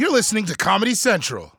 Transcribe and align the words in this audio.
You're 0.00 0.12
listening 0.12 0.46
to 0.46 0.56
Comedy 0.56 0.94
Central. 0.94 1.52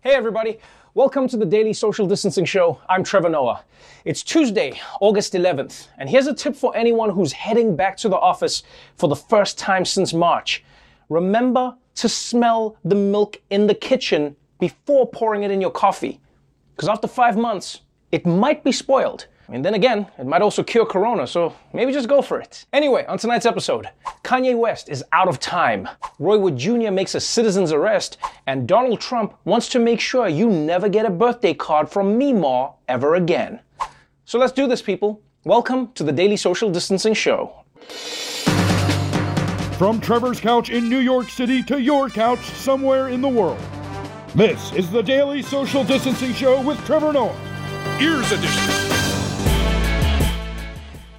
Hey, 0.00 0.14
everybody. 0.14 0.58
Welcome 0.94 1.28
to 1.28 1.36
the 1.36 1.44
Daily 1.44 1.74
Social 1.74 2.06
Distancing 2.06 2.46
Show. 2.46 2.80
I'm 2.88 3.04
Trevor 3.04 3.28
Noah. 3.28 3.62
It's 4.06 4.22
Tuesday, 4.22 4.80
August 5.02 5.34
11th, 5.34 5.88
and 5.98 6.08
here's 6.08 6.26
a 6.26 6.32
tip 6.32 6.56
for 6.56 6.74
anyone 6.74 7.10
who's 7.10 7.32
heading 7.32 7.76
back 7.76 7.98
to 7.98 8.08
the 8.08 8.16
office 8.16 8.62
for 8.96 9.10
the 9.10 9.14
first 9.14 9.58
time 9.58 9.84
since 9.84 10.14
March. 10.14 10.64
Remember 11.10 11.76
to 11.96 12.08
smell 12.08 12.78
the 12.86 12.94
milk 12.94 13.42
in 13.50 13.66
the 13.66 13.74
kitchen 13.74 14.36
before 14.58 15.06
pouring 15.06 15.42
it 15.42 15.50
in 15.50 15.60
your 15.60 15.70
coffee. 15.70 16.18
Because 16.74 16.88
after 16.88 17.06
five 17.06 17.36
months, 17.36 17.82
it 18.10 18.24
might 18.24 18.64
be 18.64 18.72
spoiled. 18.72 19.26
And 19.48 19.64
then 19.64 19.74
again, 19.74 20.06
it 20.18 20.26
might 20.26 20.40
also 20.40 20.62
cure 20.62 20.86
corona, 20.86 21.26
so 21.26 21.54
maybe 21.72 21.92
just 21.92 22.08
go 22.08 22.22
for 22.22 22.40
it. 22.40 22.64
Anyway, 22.72 23.04
on 23.06 23.18
tonight's 23.18 23.44
episode, 23.44 23.88
Kanye 24.22 24.56
West 24.56 24.88
is 24.88 25.04
out 25.12 25.28
of 25.28 25.38
time. 25.38 25.88
Roy 26.18 26.38
Wood 26.38 26.56
Jr. 26.56 26.90
makes 26.90 27.14
a 27.14 27.20
citizen's 27.20 27.70
arrest, 27.70 28.16
and 28.46 28.66
Donald 28.66 29.00
Trump 29.00 29.34
wants 29.44 29.68
to 29.70 29.78
make 29.78 30.00
sure 30.00 30.28
you 30.28 30.48
never 30.48 30.88
get 30.88 31.04
a 31.04 31.10
birthday 31.10 31.52
card 31.52 31.90
from 31.90 32.18
Meemaw 32.18 32.74
ever 32.88 33.16
again. 33.16 33.60
So 34.24 34.38
let's 34.38 34.52
do 34.52 34.66
this, 34.66 34.80
people. 34.80 35.20
Welcome 35.44 35.92
to 35.92 36.04
the 36.04 36.12
Daily 36.12 36.38
Social 36.38 36.70
Distancing 36.70 37.12
Show. 37.12 37.64
From 39.76 40.00
Trevor's 40.00 40.40
couch 40.40 40.70
in 40.70 40.88
New 40.88 41.00
York 41.00 41.28
City 41.28 41.62
to 41.64 41.82
your 41.82 42.08
couch 42.08 42.40
somewhere 42.40 43.08
in 43.10 43.20
the 43.20 43.28
world. 43.28 43.60
This 44.34 44.72
is 44.72 44.90
the 44.90 45.02
Daily 45.02 45.42
Social 45.42 45.84
Distancing 45.84 46.32
Show 46.32 46.62
with 46.62 46.82
Trevor 46.86 47.12
Noah. 47.12 47.36
Ears 48.00 48.32
Edition. 48.32 48.83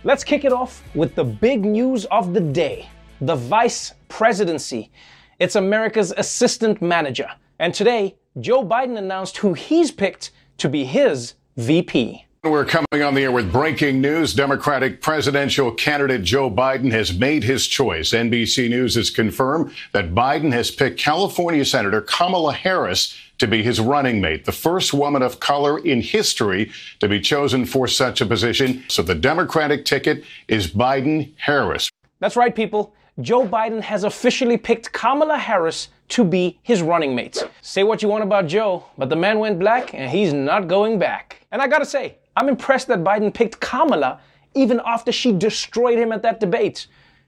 Let's 0.05 0.23
kick 0.23 0.45
it 0.45 0.53
off 0.53 0.83
with 0.93 1.15
the 1.15 1.23
big 1.23 1.65
news 1.65 2.05
of 2.05 2.35
the 2.35 2.39
day 2.39 2.87
the 3.21 3.35
vice 3.35 3.91
presidency. 4.07 4.91
It's 5.39 5.55
America's 5.55 6.13
assistant 6.15 6.79
manager. 6.79 7.27
And 7.57 7.73
today, 7.73 8.15
Joe 8.39 8.63
Biden 8.63 8.99
announced 8.99 9.37
who 9.37 9.55
he's 9.55 9.89
picked 9.89 10.29
to 10.59 10.69
be 10.69 10.85
his 10.85 11.33
VP. 11.57 12.23
We're 12.43 12.65
coming 12.65 13.01
on 13.03 13.15
the 13.15 13.23
air 13.23 13.31
with 13.31 13.51
breaking 13.51 13.99
news. 13.99 14.35
Democratic 14.35 15.01
presidential 15.01 15.71
candidate 15.71 16.21
Joe 16.21 16.51
Biden 16.51 16.91
has 16.91 17.17
made 17.17 17.43
his 17.43 17.65
choice. 17.65 18.11
NBC 18.11 18.69
News 18.69 18.93
has 18.93 19.09
confirmed 19.09 19.73
that 19.93 20.13
Biden 20.13 20.51
has 20.51 20.69
picked 20.69 20.99
California 20.99 21.65
Senator 21.65 22.01
Kamala 22.01 22.53
Harris 22.53 23.17
to 23.37 23.47
be 23.47 23.63
his 23.63 23.79
running 23.79 24.21
mate, 24.21 24.45
the 24.45 24.51
first 24.51 24.93
woman 24.93 25.21
of 25.21 25.39
color 25.39 25.79
in 25.79 26.01
history 26.01 26.71
to 26.99 27.07
be 27.07 27.19
chosen 27.19 27.65
for 27.65 27.87
such 27.87 28.21
a 28.21 28.25
position. 28.25 28.83
So 28.87 29.01
the 29.01 29.15
Democratic 29.15 29.85
ticket 29.85 30.23
is 30.47 30.67
Biden 30.67 31.33
Harris. 31.37 31.89
That's 32.19 32.35
right, 32.35 32.55
people. 32.55 32.93
Joe 33.21 33.47
Biden 33.47 33.81
has 33.81 34.03
officially 34.03 34.57
picked 34.57 34.91
Kamala 34.91 35.37
Harris 35.37 35.89
to 36.09 36.23
be 36.23 36.59
his 36.63 36.81
running 36.81 37.15
mate. 37.15 37.43
Say 37.61 37.83
what 37.83 38.01
you 38.01 38.09
want 38.09 38.23
about 38.23 38.47
Joe, 38.47 38.85
but 38.97 39.09
the 39.09 39.15
man 39.15 39.39
went 39.39 39.57
black 39.57 39.93
and 39.93 40.11
he's 40.11 40.33
not 40.33 40.67
going 40.67 40.99
back. 40.99 41.41
And 41.51 41.61
I 41.61 41.67
gotta 41.67 41.85
say, 41.85 42.17
I'm 42.35 42.49
impressed 42.49 42.87
that 42.89 43.03
Biden 43.03 43.33
picked 43.33 43.59
Kamala 43.59 44.19
even 44.53 44.81
after 44.85 45.11
she 45.11 45.31
destroyed 45.31 45.97
him 45.97 46.11
at 46.11 46.21
that 46.23 46.39
debate. 46.39 46.87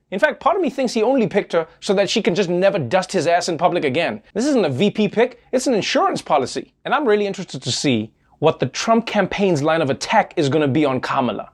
In 0.10 0.20
fact, 0.20 0.40
part 0.40 0.56
of 0.56 0.62
me 0.62 0.70
thinks 0.70 0.94
he 0.94 1.04
only 1.04 1.28
picked 1.28 1.52
her 1.52 1.68
so 1.82 1.94
that 1.94 2.10
she 2.10 2.22
can 2.22 2.34
just 2.34 2.50
never 2.50 2.80
dust 2.80 3.12
his 3.12 3.28
ass 3.28 3.50
in 3.50 3.58
public 3.58 3.84
again. 3.84 4.22
This 4.34 4.46
isn't 4.46 4.66
a 4.66 4.70
VP 4.70 5.10
pick, 5.10 5.42
it's 5.52 5.68
an 5.68 5.74
insurance 5.74 6.22
policy. 6.22 6.74
And 6.86 6.94
I'm 6.94 7.06
really 7.06 7.28
interested 7.28 7.62
to 7.62 7.72
see 7.72 8.14
what 8.40 8.60
the 8.60 8.68
Trump 8.68 9.06
campaign's 9.06 9.62
line 9.62 9.82
of 9.82 9.90
attack 9.90 10.34
is 10.38 10.48
going 10.48 10.62
to 10.62 10.68
be 10.68 10.86
on 10.86 11.02
Kamala. 11.02 11.52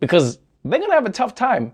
Because 0.00 0.38
they're 0.64 0.80
going 0.80 0.90
to 0.90 0.96
have 0.96 1.06
a 1.06 1.10
tough 1.10 1.36
time. 1.36 1.72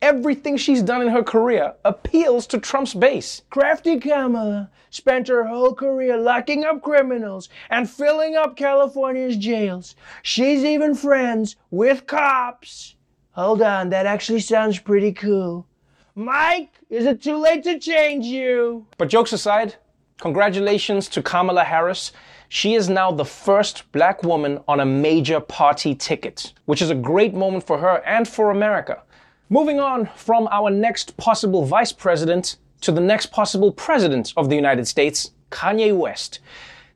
Everything 0.00 0.56
she's 0.56 0.82
done 0.82 1.02
in 1.02 1.08
her 1.08 1.22
career 1.22 1.74
appeals 1.84 2.46
to 2.46 2.58
Trump's 2.58 2.94
base. 2.94 3.42
Crafty 3.50 3.98
Kamala 3.98 4.70
spent 4.88 5.28
her 5.28 5.44
whole 5.44 5.74
career 5.74 6.16
locking 6.16 6.64
up 6.64 6.80
criminals 6.80 7.50
and 7.68 7.90
filling 7.90 8.34
up 8.34 8.56
California's 8.56 9.36
jails. 9.36 9.94
She's 10.22 10.64
even 10.64 10.94
friends 10.94 11.56
with 11.70 12.06
cops. 12.06 12.96
Hold 13.40 13.62
on, 13.62 13.88
that 13.88 14.04
actually 14.04 14.40
sounds 14.40 14.78
pretty 14.78 15.12
cool. 15.12 15.66
Mike, 16.14 16.74
is 16.90 17.06
it 17.06 17.22
too 17.22 17.38
late 17.38 17.64
to 17.64 17.78
change 17.78 18.26
you? 18.26 18.84
But 18.98 19.08
jokes 19.08 19.32
aside, 19.32 19.76
congratulations 20.20 21.08
to 21.08 21.22
Kamala 21.22 21.64
Harris. 21.64 22.12
She 22.50 22.74
is 22.74 22.90
now 22.90 23.10
the 23.10 23.24
first 23.24 23.90
black 23.92 24.22
woman 24.22 24.60
on 24.68 24.80
a 24.80 24.84
major 24.84 25.40
party 25.40 25.94
ticket, 25.94 26.52
which 26.66 26.82
is 26.82 26.90
a 26.90 26.94
great 26.94 27.32
moment 27.32 27.66
for 27.66 27.78
her 27.78 28.02
and 28.04 28.28
for 28.28 28.50
America. 28.50 29.04
Moving 29.48 29.80
on 29.80 30.10
from 30.16 30.46
our 30.50 30.68
next 30.68 31.16
possible 31.16 31.64
vice 31.64 31.92
president 31.92 32.58
to 32.82 32.92
the 32.92 33.00
next 33.00 33.32
possible 33.32 33.72
president 33.72 34.34
of 34.36 34.50
the 34.50 34.56
United 34.56 34.86
States, 34.86 35.30
Kanye 35.50 35.96
West. 35.96 36.40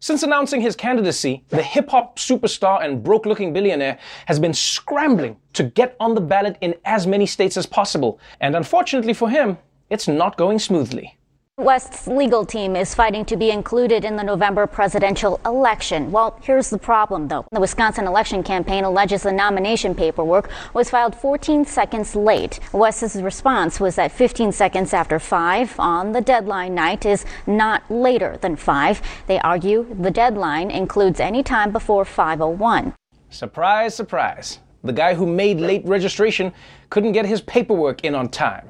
Since 0.05 0.23
announcing 0.23 0.61
his 0.61 0.77
candidacy, 0.77 1.45
the 1.49 1.63
hip 1.63 1.89
hop 1.89 2.19
superstar 2.19 2.85
and 2.85 3.03
broke 3.03 3.25
looking 3.25 3.55
billionaire 3.55 3.97
has 4.27 4.39
been 4.39 4.53
scrambling 4.53 5.39
to 5.55 5.63
get 5.63 5.97
on 5.99 6.15
the 6.15 6.21
ballot 6.21 6.59
in 6.61 6.75
as 6.85 7.07
many 7.07 7.25
states 7.25 7.57
as 7.57 7.65
possible. 7.65 8.21
And 8.39 8.55
unfortunately 8.55 9.15
for 9.15 9.31
him, 9.31 9.57
it's 9.89 10.07
not 10.07 10.37
going 10.37 10.59
smoothly. 10.59 11.17
West's 11.59 12.09
legal 12.09 12.45
team 12.45 12.75
is 12.75 12.97
fighting 12.97 13.25
to 13.25 13.37
be 13.37 13.53
included 13.53 14.05
in 14.05 14.17
the 14.17 14.25
November 14.25 14.67
presidential 14.67 15.41
election. 15.47 16.11
Well, 16.11 16.37
here's 16.43 16.69
the 16.69 16.79
problem, 16.79 17.29
though. 17.29 17.47
The 17.53 17.61
Wisconsin 17.61 18.09
election 18.09 18.43
campaign 18.43 18.83
alleges 18.83 19.23
the 19.23 19.31
nomination 19.31 19.95
paperwork 19.95 20.51
was 20.75 20.91
filed 20.91 21.15
14 21.15 21.65
seconds 21.65 22.17
late. 22.17 22.59
West's 22.73 23.15
response 23.15 23.79
was 23.79 23.95
that 23.95 24.11
15 24.11 24.51
seconds 24.51 24.93
after 24.93 25.21
5 25.21 25.79
on 25.79 26.11
the 26.11 26.21
deadline 26.21 26.75
night 26.75 27.07
is 27.07 27.25
not 27.47 27.89
later 27.89 28.37
than 28.41 28.57
5. 28.57 29.01
They 29.29 29.39
argue 29.39 29.87
the 30.01 30.11
deadline 30.11 30.73
includes 30.73 31.21
any 31.21 31.45
time 31.45 31.71
before 31.71 32.05
501. 32.05 32.95
Surprise, 33.31 33.95
surprise. 33.95 34.59
The 34.83 34.93
guy 34.93 35.15
who 35.15 35.25
made 35.25 35.61
late 35.61 35.87
registration 35.87 36.53
couldn't 36.91 37.13
get 37.13 37.27
his 37.27 37.41
paperwork 37.43 38.03
in 38.03 38.17
on 38.17 38.29
time. 38.29 38.69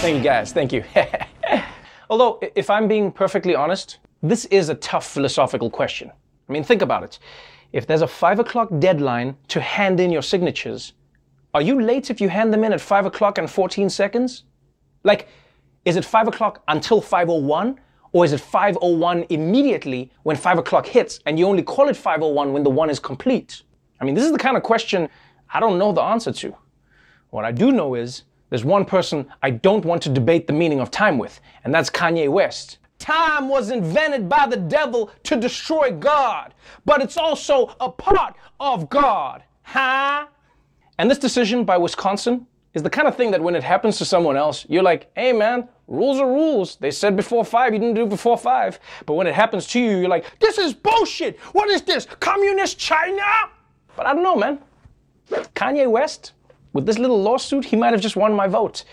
Thank 0.00 0.18
you 0.18 0.22
guys, 0.22 0.52
thank 0.52 0.72
you. 0.72 0.84
Although, 2.10 2.38
if 2.54 2.70
I'm 2.70 2.86
being 2.86 3.10
perfectly 3.10 3.54
honest, 3.54 3.98
this 4.22 4.44
is 4.46 4.68
a 4.68 4.74
tough 4.76 5.06
philosophical 5.06 5.70
question. 5.70 6.12
I 6.48 6.52
mean, 6.52 6.62
think 6.62 6.82
about 6.82 7.02
it. 7.02 7.18
If 7.72 7.86
there's 7.86 8.02
a 8.02 8.06
5 8.06 8.38
o'clock 8.38 8.68
deadline 8.78 9.36
to 9.48 9.60
hand 9.60 9.98
in 9.98 10.10
your 10.10 10.22
signatures, 10.22 10.92
are 11.54 11.62
you 11.62 11.80
late 11.80 12.10
if 12.10 12.20
you 12.20 12.28
hand 12.28 12.52
them 12.52 12.62
in 12.62 12.72
at 12.72 12.80
5 12.80 13.06
o'clock 13.06 13.38
and 13.38 13.50
14 13.50 13.90
seconds? 13.90 14.44
Like, 15.02 15.28
is 15.84 15.96
it 15.96 16.04
5 16.04 16.28
o'clock 16.28 16.62
until 16.68 17.02
5.01? 17.02 17.76
Or 18.12 18.24
is 18.24 18.32
it 18.32 18.40
5.01 18.40 19.26
immediately 19.30 20.12
when 20.22 20.36
5 20.36 20.58
o'clock 20.58 20.86
hits 20.86 21.20
and 21.26 21.38
you 21.38 21.46
only 21.46 21.62
call 21.62 21.88
it 21.88 21.96
5.01 21.96 22.52
when 22.52 22.62
the 22.62 22.70
one 22.70 22.90
is 22.90 23.00
complete? 23.00 23.62
I 24.00 24.04
mean, 24.04 24.14
this 24.14 24.24
is 24.24 24.32
the 24.32 24.38
kind 24.38 24.56
of 24.56 24.62
question 24.62 25.08
I 25.52 25.58
don't 25.58 25.78
know 25.78 25.92
the 25.92 26.02
answer 26.02 26.32
to. 26.32 26.54
What 27.30 27.44
I 27.44 27.52
do 27.52 27.72
know 27.72 27.94
is 27.94 28.22
there's 28.50 28.64
one 28.64 28.84
person 28.84 29.26
I 29.42 29.50
don't 29.50 29.84
want 29.84 30.02
to 30.02 30.08
debate 30.08 30.46
the 30.46 30.52
meaning 30.52 30.80
of 30.80 30.90
time 30.90 31.18
with, 31.18 31.40
and 31.64 31.74
that's 31.74 31.90
Kanye 31.90 32.28
West. 32.28 32.78
Time 32.98 33.48
was 33.48 33.70
invented 33.70 34.28
by 34.28 34.46
the 34.46 34.56
devil 34.56 35.10
to 35.24 35.36
destroy 35.36 35.92
God, 35.92 36.54
but 36.84 37.02
it's 37.02 37.16
also 37.16 37.74
a 37.80 37.90
part 37.90 38.36
of 38.58 38.88
God. 38.88 39.42
Huh? 39.62 40.26
And 40.98 41.10
this 41.10 41.18
decision 41.18 41.64
by 41.64 41.76
Wisconsin 41.76 42.46
is 42.72 42.82
the 42.82 42.90
kind 42.90 43.08
of 43.08 43.16
thing 43.16 43.30
that 43.30 43.42
when 43.42 43.54
it 43.54 43.62
happens 43.62 43.98
to 43.98 44.04
someone 44.04 44.36
else, 44.36 44.64
you're 44.68 44.82
like, 44.82 45.10
hey 45.16 45.32
man, 45.32 45.68
rules 45.88 46.18
are 46.18 46.26
rules. 46.28 46.76
They 46.76 46.90
said 46.90 47.16
before 47.16 47.44
five, 47.44 47.72
you 47.72 47.78
didn't 47.78 47.96
do 47.96 48.06
before 48.06 48.38
five. 48.38 48.78
But 49.04 49.14
when 49.14 49.26
it 49.26 49.34
happens 49.34 49.66
to 49.68 49.80
you, 49.80 49.98
you're 49.98 50.08
like, 50.08 50.38
this 50.40 50.58
is 50.58 50.72
bullshit. 50.72 51.38
What 51.52 51.68
is 51.70 51.82
this? 51.82 52.06
Communist 52.20 52.78
China? 52.78 53.22
But 53.96 54.06
I 54.06 54.14
don't 54.14 54.22
know, 54.22 54.36
man. 54.36 54.58
Kanye 55.54 55.90
West, 55.90 56.32
with 56.76 56.86
this 56.86 56.98
little 56.98 57.20
lawsuit, 57.20 57.64
he 57.64 57.74
might 57.74 57.92
have 57.92 58.02
just 58.02 58.16
won 58.16 58.34
my 58.34 58.46
vote. 58.46 58.84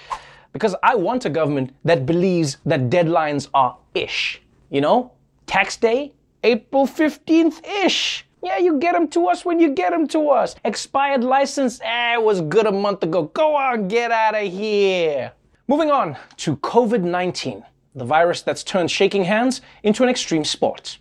Because 0.54 0.74
I 0.82 0.96
want 0.96 1.26
a 1.26 1.30
government 1.30 1.76
that 1.84 2.06
believes 2.06 2.58
that 2.66 2.90
deadlines 2.90 3.50
are 3.53 3.78
ish. 3.94 4.41
You 4.70 4.80
know? 4.82 5.12
Tax 5.46 5.76
day, 5.76 6.14
April 6.44 6.88
15th 6.88 7.68
ish. 7.85 8.26
Yeah, 8.41 8.58
you 8.58 8.80
get 8.80 8.94
them 8.94 9.09
to 9.09 9.28
us 9.28 9.44
when 9.44 9.59
you 9.59 9.70
get 9.74 9.91
them 9.91 10.08
to 10.09 10.30
us. 10.30 10.56
Expired 10.64 11.24
license, 11.24 11.82
eh, 11.84 12.14
it 12.14 12.24
was 12.24 12.40
good 12.41 12.68
a 12.68 12.72
month 12.72 13.03
ago. 13.03 13.24
Go 13.34 13.56
on, 13.56 13.90
get 13.90 14.12
out 14.12 14.36
of 14.36 14.50
here. 14.52 15.34
Moving 15.68 15.91
on 15.91 16.18
to 16.38 16.56
COVID 16.58 17.03
19, 17.03 17.64
the 17.96 18.06
virus 18.06 18.41
that's 18.41 18.64
turned 18.64 18.91
shaking 18.91 19.26
hands 19.26 19.62
into 19.84 20.03
an 20.03 20.09
extreme 20.09 20.46
sport. 20.46 20.97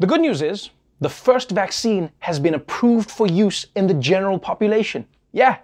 The 0.00 0.06
good 0.06 0.20
news 0.20 0.42
is 0.42 0.70
the 1.00 1.08
first 1.08 1.50
vaccine 1.50 2.10
has 2.18 2.38
been 2.38 2.54
approved 2.54 3.10
for 3.10 3.26
use 3.26 3.66
in 3.76 3.86
the 3.86 3.94
general 3.94 4.38
population. 4.38 5.06
Yeah, 5.32 5.58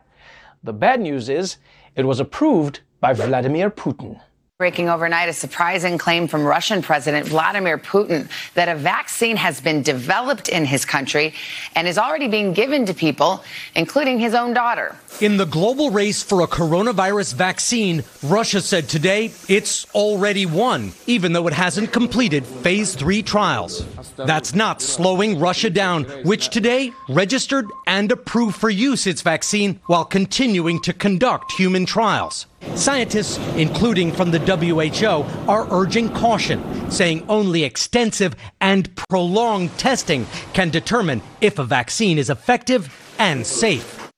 the 0.67 0.73
bad 0.73 1.01
news 1.01 1.29
is 1.29 1.57
it 1.95 2.05
was 2.05 2.21
approved 2.21 2.81
by 3.01 3.13
Vladimir 3.13 3.71
Putin. 3.71 4.21
Breaking 4.59 4.89
overnight, 4.89 5.29
a 5.29 5.35
surprising 5.35 5.99
claim 5.99 6.27
from 6.27 6.43
Russian 6.43 6.81
President 6.81 7.27
Vladimir 7.27 7.77
Putin 7.77 8.27
that 8.55 8.71
a 8.71 8.75
vaccine 8.75 9.37
has 9.37 9.61
been 9.61 9.83
developed 9.83 10.49
in 10.49 10.65
his 10.65 10.87
country 10.87 11.35
and 11.75 11.87
is 11.87 11.99
already 11.99 12.27
being 12.27 12.55
given 12.55 12.87
to 12.87 12.95
people, 12.95 13.45
including 13.75 14.19
his 14.19 14.33
own 14.33 14.55
daughter. 14.55 14.97
In 15.21 15.37
the 15.37 15.45
global 15.45 15.91
race 15.91 16.23
for 16.23 16.41
a 16.41 16.47
coronavirus 16.47 17.35
vaccine, 17.35 18.03
Russia 18.23 18.63
said 18.63 18.89
today 18.89 19.31
it's 19.47 19.85
already 19.95 20.47
won, 20.47 20.93
even 21.07 21.35
though 21.35 21.47
it 21.49 21.53
hasn't 21.53 21.93
completed 21.93 22.47
phase 22.47 22.95
three 22.95 23.23
trials. 23.23 23.85
That's 24.17 24.55
not 24.55 24.81
slowing 24.81 25.39
Russia 25.39 25.69
down, 25.69 26.05
which 26.25 26.49
today 26.49 26.93
registered 27.11 27.67
and 27.87 28.11
approved 28.11 28.57
for 28.57 28.71
use 28.71 29.07
its 29.07 29.21
vaccine 29.21 29.81
while 29.85 30.07
continuing 30.07 30.81
to 30.81 30.95
conduct 30.95 31.53
human 31.53 31.85
trials. 31.85 32.47
Scientists, 32.75 33.39
including 33.57 34.13
from 34.13 34.31
the 34.31 34.39
WHO, 34.39 35.25
are 35.51 35.67
urging 35.71 36.09
caution, 36.11 36.91
saying 36.91 37.25
only 37.29 37.65
extensive 37.65 38.35
and 38.61 38.95
prolonged 39.09 39.77
testing 39.79 40.27
can 40.53 40.71
determine 40.71 41.23
if 41.41 41.59
a 41.59 41.65
vaccine 41.65 42.19
is 42.19 42.31
effective 42.31 42.93
and 43.19 43.47
safe. 43.47 44.11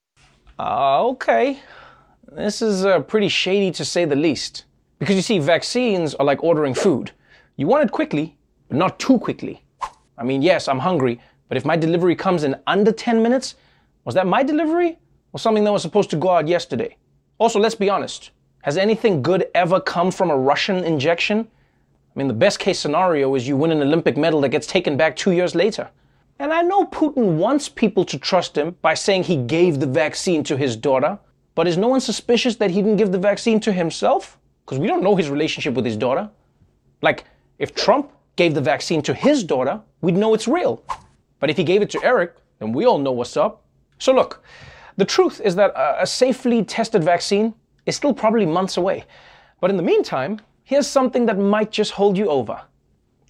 Uh, 0.58 1.06
okay. 1.08 1.60
This 2.32 2.60
is 2.62 2.84
uh, 2.84 3.00
pretty 3.00 3.28
shady 3.28 3.70
to 3.72 3.84
say 3.84 4.04
the 4.04 4.16
least. 4.16 4.64
Because 4.98 5.16
you 5.16 5.22
see, 5.22 5.38
vaccines 5.38 6.14
are 6.16 6.26
like 6.26 6.42
ordering 6.42 6.74
food. 6.74 7.12
You 7.56 7.66
want 7.68 7.84
it 7.84 7.92
quickly, 7.92 8.36
but 8.68 8.76
not 8.76 8.98
too 8.98 9.18
quickly. 9.18 9.62
I 10.16 10.24
mean, 10.24 10.42
yes, 10.42 10.66
I'm 10.66 10.80
hungry, 10.80 11.20
but 11.48 11.56
if 11.56 11.64
my 11.64 11.76
delivery 11.76 12.16
comes 12.16 12.42
in 12.42 12.56
under 12.66 12.90
10 12.90 13.22
minutes, 13.22 13.54
was 14.04 14.14
that 14.16 14.26
my 14.26 14.42
delivery 14.42 14.98
or 15.32 15.38
something 15.38 15.64
that 15.64 15.72
was 15.72 15.82
supposed 15.82 16.10
to 16.10 16.16
go 16.16 16.30
out 16.30 16.48
yesterday? 16.48 16.96
Also, 17.38 17.60
let's 17.60 17.74
be 17.74 17.88
honest. 17.88 18.30
Has 18.62 18.76
anything 18.76 19.22
good 19.22 19.46
ever 19.54 19.80
come 19.80 20.10
from 20.10 20.30
a 20.30 20.36
Russian 20.36 20.84
injection? 20.84 21.46
I 22.14 22.18
mean, 22.18 22.26
the 22.26 22.34
best 22.34 22.58
case 22.58 22.78
scenario 22.78 23.34
is 23.36 23.46
you 23.46 23.56
win 23.56 23.70
an 23.70 23.80
Olympic 23.80 24.16
medal 24.16 24.40
that 24.40 24.48
gets 24.48 24.66
taken 24.66 24.96
back 24.96 25.14
two 25.14 25.30
years 25.30 25.54
later. 25.54 25.88
And 26.40 26.52
I 26.52 26.62
know 26.62 26.84
Putin 26.86 27.36
wants 27.36 27.68
people 27.68 28.04
to 28.06 28.18
trust 28.18 28.58
him 28.58 28.76
by 28.82 28.94
saying 28.94 29.24
he 29.24 29.36
gave 29.36 29.78
the 29.78 29.86
vaccine 29.86 30.42
to 30.44 30.56
his 30.56 30.76
daughter, 30.76 31.18
but 31.54 31.68
is 31.68 31.76
no 31.76 31.88
one 31.88 32.00
suspicious 32.00 32.56
that 32.56 32.70
he 32.70 32.82
didn't 32.82 32.96
give 32.96 33.12
the 33.12 33.18
vaccine 33.18 33.60
to 33.60 33.72
himself? 33.72 34.38
Because 34.64 34.78
we 34.78 34.86
don't 34.86 35.02
know 35.02 35.16
his 35.16 35.30
relationship 35.30 35.74
with 35.74 35.84
his 35.84 35.96
daughter. 35.96 36.28
Like, 37.02 37.24
if 37.58 37.74
Trump 37.74 38.12
gave 38.36 38.54
the 38.54 38.60
vaccine 38.60 39.02
to 39.02 39.14
his 39.14 39.42
daughter, 39.42 39.80
we'd 40.00 40.16
know 40.16 40.34
it's 40.34 40.46
real. 40.46 40.82
But 41.40 41.50
if 41.50 41.56
he 41.56 41.64
gave 41.64 41.82
it 41.82 41.90
to 41.90 42.04
Eric, 42.04 42.34
then 42.58 42.72
we 42.72 42.84
all 42.84 42.98
know 42.98 43.12
what's 43.12 43.36
up. 43.36 43.62
So 43.98 44.12
look, 44.12 44.42
the 44.98 45.04
truth 45.04 45.40
is 45.40 45.54
that 45.54 45.72
a 45.76 46.06
safely 46.06 46.64
tested 46.64 47.02
vaccine 47.02 47.54
is 47.86 47.96
still 47.96 48.12
probably 48.12 48.44
months 48.44 48.76
away. 48.76 49.04
But 49.60 49.70
in 49.70 49.76
the 49.76 49.82
meantime, 49.82 50.40
here's 50.64 50.86
something 50.86 51.24
that 51.26 51.38
might 51.38 51.70
just 51.70 51.92
hold 51.92 52.18
you 52.18 52.28
over 52.28 52.60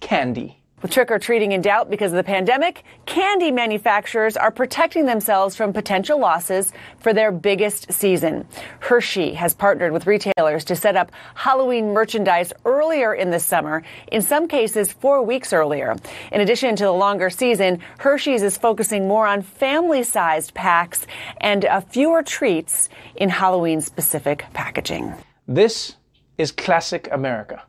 candy. 0.01 0.58
With 0.81 0.91
trick 0.91 1.11
or 1.11 1.19
treating 1.19 1.51
in 1.51 1.61
doubt 1.61 1.89
because 1.89 2.13
of 2.13 2.15
the 2.15 2.23
pandemic, 2.23 2.83
candy 3.05 3.51
manufacturers 3.51 4.37
are 4.37 4.49
protecting 4.49 5.05
themselves 5.05 5.53
from 5.53 5.73
potential 5.73 6.17
losses 6.17 6.71
for 6.99 7.11
their 7.13 7.33
biggest 7.33 7.91
season. 7.91 8.47
Hershey 8.79 9.33
has 9.33 9.53
partnered 9.53 9.91
with 9.91 10.07
retailers 10.07 10.63
to 10.65 10.77
set 10.77 10.95
up 10.95 11.11
Halloween 11.35 11.91
merchandise 11.91 12.53
earlier 12.63 13.13
in 13.13 13.29
the 13.29 13.39
summer, 13.39 13.83
in 14.09 14.21
some 14.21 14.47
cases 14.47 14.89
four 14.89 15.21
weeks 15.21 15.51
earlier. 15.51 15.97
In 16.31 16.39
addition 16.39 16.77
to 16.77 16.85
the 16.85 16.93
longer 16.93 17.29
season, 17.29 17.79
Hershey's 17.97 18.41
is 18.41 18.57
focusing 18.57 19.05
more 19.05 19.27
on 19.27 19.41
family 19.41 20.03
sized 20.03 20.53
packs 20.53 21.05
and 21.41 21.65
uh, 21.65 21.81
fewer 21.81 22.23
treats 22.23 22.87
in 23.17 23.27
Halloween 23.27 23.81
specific 23.81 24.45
packaging. 24.53 25.13
This 25.45 25.97
is 26.37 26.53
classic 26.53 27.09
America. 27.11 27.63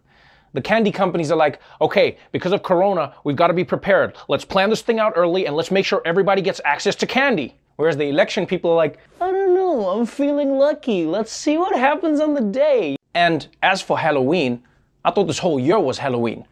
The 0.53 0.61
candy 0.61 0.91
companies 0.91 1.31
are 1.31 1.37
like, 1.37 1.61
okay, 1.81 2.19
because 2.33 2.53
of 2.53 2.63
Corona, 2.63 3.15
we've 3.25 3.37
got 3.37 3.49
to 3.49 3.55
be 3.55 3.65
prepared. 3.65 4.17
Let's 4.29 4.45
plan 4.45 4.71
this 4.71 4.83
thing 4.83 4.99
out 4.99 5.13
early 5.15 5.47
and 5.47 5.55
let's 5.55 5.71
make 5.71 5.87
sure 5.87 6.03
everybody 6.05 6.43
gets 6.43 6.61
access 6.65 6.97
to 6.97 7.07
candy. 7.07 7.55
Whereas 7.77 7.97
the 7.97 8.09
election 8.09 8.47
people 8.47 8.73
are 8.73 8.77
like, 8.77 8.99
I 9.21 9.31
don't 9.31 9.55
know, 9.55 9.89
I'm 9.89 10.07
feeling 10.07 10.59
lucky. 10.59 11.07
Let's 11.07 11.33
see 11.33 11.57
what 11.57 11.75
happens 11.77 12.21
on 12.21 12.35
the 12.35 12.41
day. 12.41 12.97
And 13.15 13.47
as 13.63 13.81
for 13.81 13.99
Halloween, 13.99 14.63
I 15.05 15.13
thought 15.13 15.29
this 15.29 15.39
whole 15.39 15.61
year 15.61 15.79
was 15.79 15.99
Halloween. 15.99 16.47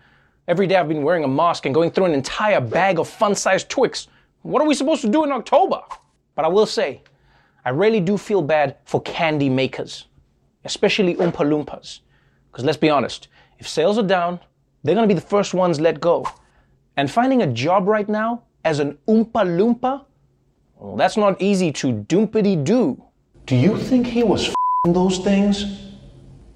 Every 0.47 0.67
day 0.67 0.77
I've 0.77 0.89
been 0.89 1.03
wearing 1.03 1.25
a 1.25 1.29
mask 1.29 1.67
and 1.67 1.75
going 1.75 1.91
through 1.91 2.06
an 2.06 2.15
entire 2.15 2.61
bag 2.61 2.99
of 2.99 3.09
fun 3.09 3.35
sized 3.35 3.69
Twix. 3.69 4.09
What 4.43 4.62
are 4.62 4.67
we 4.67 4.75
supposed 4.75 5.03
to 5.03 5.09
do 5.09 5.25
in 5.25 5.33
October? 5.33 5.83
But 6.35 6.45
I 6.45 6.49
will 6.49 6.67
say, 6.67 7.03
I 7.65 7.71
really 7.71 8.00
do 8.00 8.17
feel 8.17 8.41
bad 8.41 8.77
for 8.85 9.03
candy 9.03 9.50
makers, 9.50 10.06
especially 10.65 11.17
Oompa 11.17 11.45
Loompas. 11.45 12.00
Because 12.50 12.65
let's 12.65 12.79
be 12.79 12.89
honest, 12.89 13.29
if 13.59 13.69
sales 13.69 13.99
are 13.99 14.07
down, 14.07 14.41
they're 14.83 14.95
going 14.95 15.09
to 15.09 15.13
be 15.13 15.19
the 15.19 15.27
first 15.27 15.53
ones 15.53 15.81
let 15.81 16.01
go. 16.01 16.27
And 16.97 17.11
finding 17.11 17.43
a 17.43 17.47
job 17.47 17.89
right 17.89 18.09
now 18.09 18.45
as 18.65 18.79
an 18.79 18.99
Oompa 19.09 19.45
Loompa, 19.45 20.05
well, 20.77 20.97
that's 20.97 21.17
not 21.17 21.41
easy 21.43 21.73
to 21.73 21.93
doompity 21.93 22.63
do. 22.63 23.03
Do 23.47 23.57
you 23.57 23.77
think 23.77 24.07
he 24.07 24.23
was 24.23 24.55
those 24.87 25.19
things? 25.19 25.65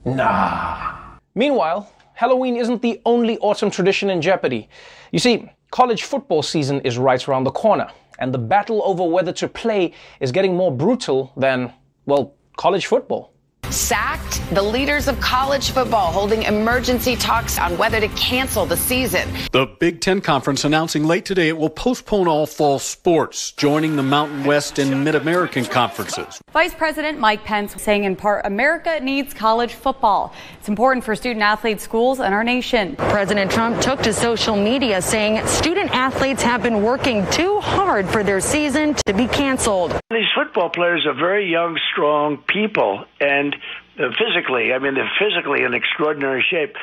Nah. 0.04 1.18
Meanwhile, 1.34 1.92
Halloween 2.14 2.56
isn't 2.56 2.82
the 2.82 3.00
only 3.04 3.38
autumn 3.38 3.70
tradition 3.70 4.10
in 4.10 4.20
jeopardy. 4.22 4.68
You 5.10 5.18
see, 5.18 5.50
college 5.70 6.04
football 6.04 6.42
season 6.42 6.80
is 6.82 6.98
right 6.98 7.26
around 7.28 7.44
the 7.44 7.50
corner, 7.50 7.90
and 8.18 8.32
the 8.32 8.38
battle 8.38 8.82
over 8.84 9.04
whether 9.04 9.32
to 9.32 9.48
play 9.48 9.92
is 10.20 10.30
getting 10.30 10.56
more 10.56 10.70
brutal 10.70 11.32
than, 11.36 11.72
well, 12.06 12.34
college 12.56 12.86
football 12.86 13.31
sacked 13.72 14.42
the 14.54 14.62
leaders 14.62 15.08
of 15.08 15.18
college 15.20 15.70
football 15.70 16.12
holding 16.12 16.42
emergency 16.42 17.16
talks 17.16 17.58
on 17.58 17.78
whether 17.78 18.00
to 18.00 18.08
cancel 18.08 18.66
the 18.66 18.76
season. 18.76 19.28
The 19.52 19.66
Big 19.66 20.00
Ten 20.00 20.20
Conference 20.20 20.64
announcing 20.64 21.04
late 21.04 21.24
today 21.24 21.48
it 21.48 21.56
will 21.56 21.70
postpone 21.70 22.28
all 22.28 22.46
fall 22.46 22.78
sports, 22.78 23.52
joining 23.52 23.96
the 23.96 24.02
Mountain 24.02 24.44
West 24.44 24.78
and 24.78 25.04
Mid 25.04 25.14
American 25.14 25.64
conferences. 25.64 26.40
Vice 26.52 26.74
President 26.74 27.18
Mike 27.18 27.44
Pence 27.44 27.80
saying 27.80 28.04
in 28.04 28.14
part, 28.14 28.44
America 28.44 29.00
needs 29.00 29.32
college 29.32 29.74
football. 29.74 30.34
It's 30.58 30.68
important 30.68 31.04
for 31.04 31.16
student 31.16 31.42
athletes, 31.42 31.82
schools, 31.82 32.20
and 32.20 32.34
our 32.34 32.44
nation. 32.44 32.94
President 32.96 33.50
Trump 33.50 33.80
took 33.80 34.02
to 34.02 34.12
social 34.12 34.56
media 34.56 35.00
saying 35.00 35.44
student 35.46 35.90
athletes 35.92 36.42
have 36.42 36.62
been 36.62 36.82
working 36.82 37.26
too 37.30 37.60
hard 37.60 38.08
for 38.08 38.22
their 38.22 38.40
season 38.40 38.94
to 39.06 39.14
be 39.14 39.26
canceled. 39.26 39.98
These 40.10 40.28
football 40.34 40.68
players 40.68 41.06
are 41.06 41.14
very 41.14 41.50
young, 41.50 41.78
strong 41.92 42.36
people, 42.46 43.04
and 43.20 43.56
Uh, 43.98 44.08
physically, 44.18 44.72
I 44.72 44.78
mean, 44.78 44.94
they're 44.94 45.10
physically 45.18 45.62
in 45.62 45.74
extraordinary 45.74 46.44
shape. 46.48 46.76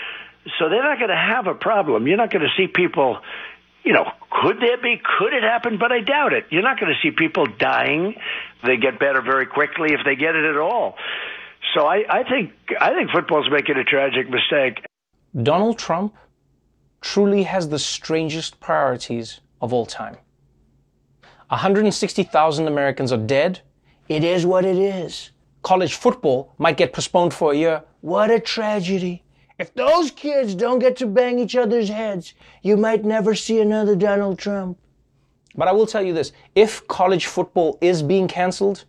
So 0.57 0.69
they're 0.69 0.83
not 0.83 0.97
going 0.97 1.09
to 1.09 1.15
have 1.15 1.47
a 1.47 1.56
problem. 1.56 2.07
You're 2.07 2.17
not 2.17 2.31
going 2.31 2.44
to 2.44 2.51
see 2.56 2.67
people, 2.67 3.19
you 3.83 3.94
know, 3.94 4.06
could 4.41 4.59
there 4.59 4.77
be? 4.77 5.01
Could 5.17 5.33
it 5.33 5.44
happen? 5.44 5.77
But 5.77 5.91
I 5.91 6.01
doubt 6.01 6.33
it. 6.33 6.45
You're 6.50 6.63
not 6.63 6.79
going 6.79 6.94
to 6.94 7.00
see 7.01 7.11
people 7.11 7.45
dying. 7.45 8.15
They 8.65 8.77
get 8.77 9.00
better 9.00 9.21
very 9.21 9.45
quickly 9.45 9.94
if 9.94 10.01
they 10.06 10.15
get 10.15 10.35
it 10.35 10.45
at 10.45 10.57
all. 10.57 10.95
So 11.73 11.85
I, 11.85 12.03
I 12.09 12.23
think 12.23 12.53
I 12.79 12.94
think 12.94 13.11
football's 13.11 13.50
making 13.51 13.77
a 13.77 13.83
tragic 13.83 14.29
mistake. 14.29 14.85
Donald 15.44 15.78
Trump 15.78 16.16
truly 17.01 17.44
has 17.44 17.69
the 17.69 17.80
strangest 17.80 18.59
priorities 18.59 19.42
of 19.61 19.73
all 19.73 19.85
time. 19.85 20.18
160,000 21.49 22.68
Americans 22.68 23.11
are 23.11 23.18
dead. 23.18 23.61
It 24.07 24.23
is 24.23 24.45
what 24.45 24.66
it 24.66 24.78
is 24.78 25.31
college 25.61 25.94
football 25.94 26.54
might 26.57 26.78
get 26.78 26.94
postponed 26.94 27.33
for 27.33 27.54
a 27.54 27.56
year. 27.56 27.83
What 28.01 28.31
a 28.31 28.39
tragedy. 28.39 29.23
If 29.57 29.73
those 29.73 30.11
kids 30.11 30.56
don't 30.56 30.80
get 30.80 30.95
to 30.97 31.06
bang 31.06 31.37
each 31.37 31.56
other's 31.56 31.89
heads, 31.89 32.33
you 32.61 32.78
might 32.78 33.04
never 33.04 33.35
see 33.35 33.59
another 33.59 33.95
Donald 33.95 34.39
Trump. 34.39 34.78
But 35.56 35.68
I 35.68 35.73
will 35.73 35.87
tell 35.87 36.01
you 36.01 36.13
this 36.13 36.31
if 36.56 36.87
college 36.87 37.25
football 37.25 37.78
is 37.81 38.01
being 38.01 38.28
canceled, 38.28 38.85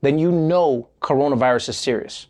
then 0.00 0.18
you 0.18 0.32
know 0.32 0.88
coronavirus 1.02 1.70
is 1.70 1.76
serious. 1.76 2.28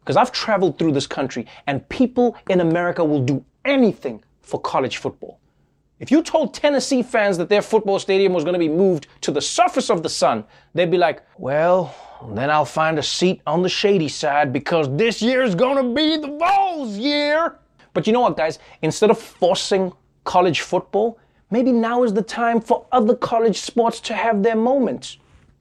Because 0.00 0.16
I've 0.16 0.30
traveled 0.30 0.78
through 0.78 0.92
this 0.92 1.06
country 1.06 1.46
and 1.66 1.86
people 1.88 2.36
in 2.48 2.60
America 2.60 3.04
will 3.04 3.24
do 3.24 3.44
anything 3.64 4.22
for 4.42 4.60
college 4.60 4.98
football. 4.98 5.40
If 5.98 6.10
you 6.10 6.22
told 6.22 6.52
Tennessee 6.52 7.02
fans 7.02 7.38
that 7.38 7.48
their 7.48 7.62
football 7.62 7.98
stadium 7.98 8.34
was 8.34 8.44
going 8.44 8.52
to 8.52 8.58
be 8.58 8.68
moved 8.68 9.06
to 9.22 9.30
the 9.30 9.40
surface 9.40 9.88
of 9.88 10.02
the 10.02 10.10
sun, 10.10 10.44
they'd 10.74 10.90
be 10.90 10.98
like, 10.98 11.22
well, 11.38 11.94
then 12.34 12.50
I'll 12.50 12.66
find 12.66 12.98
a 12.98 13.02
seat 13.02 13.40
on 13.46 13.62
the 13.62 13.68
shady 13.70 14.08
side 14.08 14.52
because 14.52 14.94
this 14.94 15.22
year's 15.22 15.54
going 15.54 15.82
to 15.82 15.94
be 15.94 16.18
the 16.18 16.36
Vols 16.36 16.98
year. 16.98 17.58
But 17.94 18.06
you 18.06 18.12
know 18.12 18.20
what, 18.20 18.36
guys? 18.36 18.58
Instead 18.82 19.10
of 19.10 19.18
forcing 19.18 19.90
college 20.24 20.60
football, 20.60 21.18
maybe 21.50 21.72
now 21.72 22.02
is 22.02 22.12
the 22.12 22.20
time 22.20 22.60
for 22.60 22.84
other 22.92 23.16
college 23.16 23.58
sports 23.58 23.98
to 24.00 24.14
have 24.14 24.42
their 24.42 24.56
moments. 24.56 25.16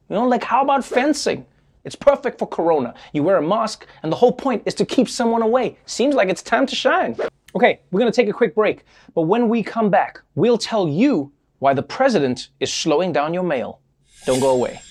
You 0.09 0.15
know, 0.15 0.27
like 0.27 0.43
how 0.43 0.63
about 0.63 0.83
fencing? 0.83 1.45
It's 1.85 1.95
perfect 1.95 2.39
for 2.39 2.47
Corona. 2.47 2.93
You 3.13 3.23
wear 3.23 3.37
a 3.37 3.41
mask, 3.41 3.87
and 4.03 4.11
the 4.11 4.17
whole 4.17 4.33
point 4.33 4.63
is 4.65 4.73
to 4.75 4.85
keep 4.85 5.07
someone 5.07 5.43
away. 5.43 5.77
Seems 5.85 6.13
like 6.13 6.27
it's 6.27 6.41
time 6.41 6.65
to 6.65 6.75
shine. 6.75 7.15
Okay, 7.55 7.79
we're 7.89 8.01
going 8.01 8.11
to 8.11 8.15
take 8.15 8.27
a 8.27 8.33
quick 8.33 8.53
break, 8.53 8.83
but 9.13 9.21
when 9.21 9.47
we 9.47 9.63
come 9.63 9.89
back, 9.89 10.19
we'll 10.35 10.57
tell 10.57 10.89
you 10.89 11.31
why 11.59 11.73
the 11.73 11.81
president 11.81 12.49
is 12.59 12.71
slowing 12.71 13.13
down 13.13 13.33
your 13.33 13.43
mail. 13.43 13.79
Don't 14.25 14.41
go 14.41 14.49
away. 14.49 14.81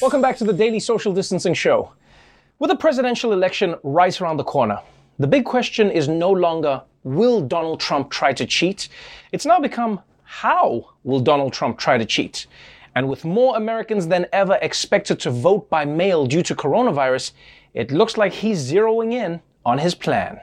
Welcome 0.00 0.22
back 0.22 0.38
to 0.38 0.44
the 0.44 0.54
Daily 0.54 0.80
Social 0.80 1.12
Distancing 1.12 1.52
Show. 1.52 1.92
With 2.60 2.70
the 2.70 2.76
presidential 2.76 3.34
election 3.34 3.74
right 3.82 4.18
around 4.22 4.38
the 4.38 4.44
corner, 4.44 4.80
the 5.18 5.26
big 5.26 5.44
question 5.44 5.90
is 5.90 6.08
no 6.08 6.30
longer 6.30 6.82
will 7.02 7.42
Donald 7.42 7.78
Trump 7.78 8.10
try 8.10 8.32
to 8.32 8.46
cheat? 8.46 8.88
It's 9.32 9.44
now 9.44 9.60
become 9.60 10.00
how 10.22 10.92
will 11.04 11.20
Donald 11.20 11.52
Trump 11.52 11.76
try 11.76 11.98
to 11.98 12.06
cheat? 12.06 12.46
And 12.94 13.06
with 13.06 13.22
more 13.22 13.54
Americans 13.58 14.06
than 14.06 14.24
ever 14.32 14.58
expected 14.62 15.20
to 15.20 15.30
vote 15.30 15.68
by 15.68 15.84
mail 15.84 16.24
due 16.24 16.42
to 16.44 16.54
coronavirus, 16.54 17.32
it 17.74 17.90
looks 17.90 18.16
like 18.16 18.32
he's 18.32 18.72
zeroing 18.72 19.12
in 19.12 19.42
on 19.64 19.78
his 19.78 19.94
plan. 19.94 20.40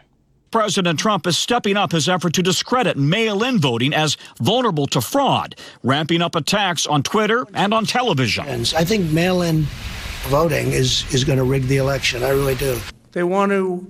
President 0.51 0.97
Trump 0.97 1.27
is 1.27 1.37
stepping 1.37 1.75
up 1.75 1.91
his 1.91 2.07
effort 2.07 2.33
to 2.33 2.41
discredit 2.41 2.97
mail 2.97 3.43
in 3.43 3.59
voting 3.59 3.93
as 3.93 4.15
vulnerable 4.39 4.87
to 4.87 5.01
fraud, 5.01 5.55
ramping 5.83 6.21
up 6.21 6.35
attacks 6.35 6.87
on 6.87 7.03
Twitter 7.03 7.45
and 7.53 7.73
on 7.73 7.85
television. 7.85 8.45
I 8.47 8.85
think 8.85 9.11
mail 9.11 9.41
in 9.41 9.63
voting 10.27 10.71
is, 10.71 11.13
is 11.13 11.25
going 11.25 11.39
to 11.39 11.43
rig 11.43 11.63
the 11.63 11.77
election. 11.77 12.23
I 12.23 12.29
really 12.29 12.55
do. 12.55 12.79
They 13.11 13.23
want 13.23 13.51
to 13.51 13.85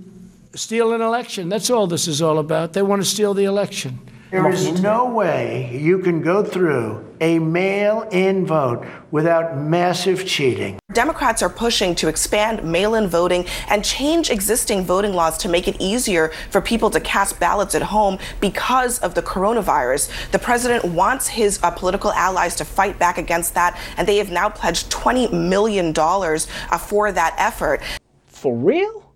steal 0.56 0.94
an 0.94 1.02
election. 1.02 1.50
That's 1.50 1.70
all 1.70 1.86
this 1.86 2.08
is 2.08 2.22
all 2.22 2.40
about. 2.40 2.74
They 2.74 2.82
want 2.82 3.02
to 3.04 3.08
steal 3.08 3.34
the 3.34 3.44
election. 3.44 4.00
There 4.36 4.50
is 4.50 4.82
no 4.82 5.06
way 5.06 5.80
you 5.82 6.00
can 6.00 6.22
go 6.22 6.44
through 6.44 7.06
a 7.22 7.40
mail 7.40 8.06
in 8.12 8.46
vote 8.46 8.86
without 9.10 9.58
massive 9.58 10.28
cheating. 10.28 10.78
Democrats 10.92 11.42
are 11.42 11.50
pushing 11.50 11.96
to 11.96 12.10
expand 12.10 12.62
mail 12.62 12.96
in 12.96 13.08
voting 13.08 13.46
and 13.70 13.86
change 13.86 14.30
existing 14.30 14.84
voting 14.84 15.14
laws 15.14 15.38
to 15.38 15.48
make 15.48 15.70
it 15.70 15.78
easier 15.80 16.34
for 16.50 16.60
people 16.60 16.90
to 16.90 17.00
cast 17.00 17.40
ballots 17.40 17.76
at 17.76 17.82
home 17.82 18.20
because 18.42 19.00
of 19.00 19.16
the 19.16 19.22
coronavirus. 19.22 20.12
The 20.32 20.40
president 20.40 20.84
wants 20.84 21.30
his 21.30 21.58
uh, 21.64 21.72
political 21.72 22.12
allies 22.12 22.58
to 22.58 22.66
fight 22.66 23.00
back 23.00 23.18
against 23.18 23.54
that, 23.54 23.80
and 23.96 24.06
they 24.06 24.18
have 24.18 24.32
now 24.32 24.50
pledged 24.50 24.92
$20 24.92 25.32
million 25.32 25.94
uh, 25.98 26.78
for 26.78 27.14
that 27.14 27.36
effort. 27.38 27.82
For 28.26 28.54
real? 28.54 29.14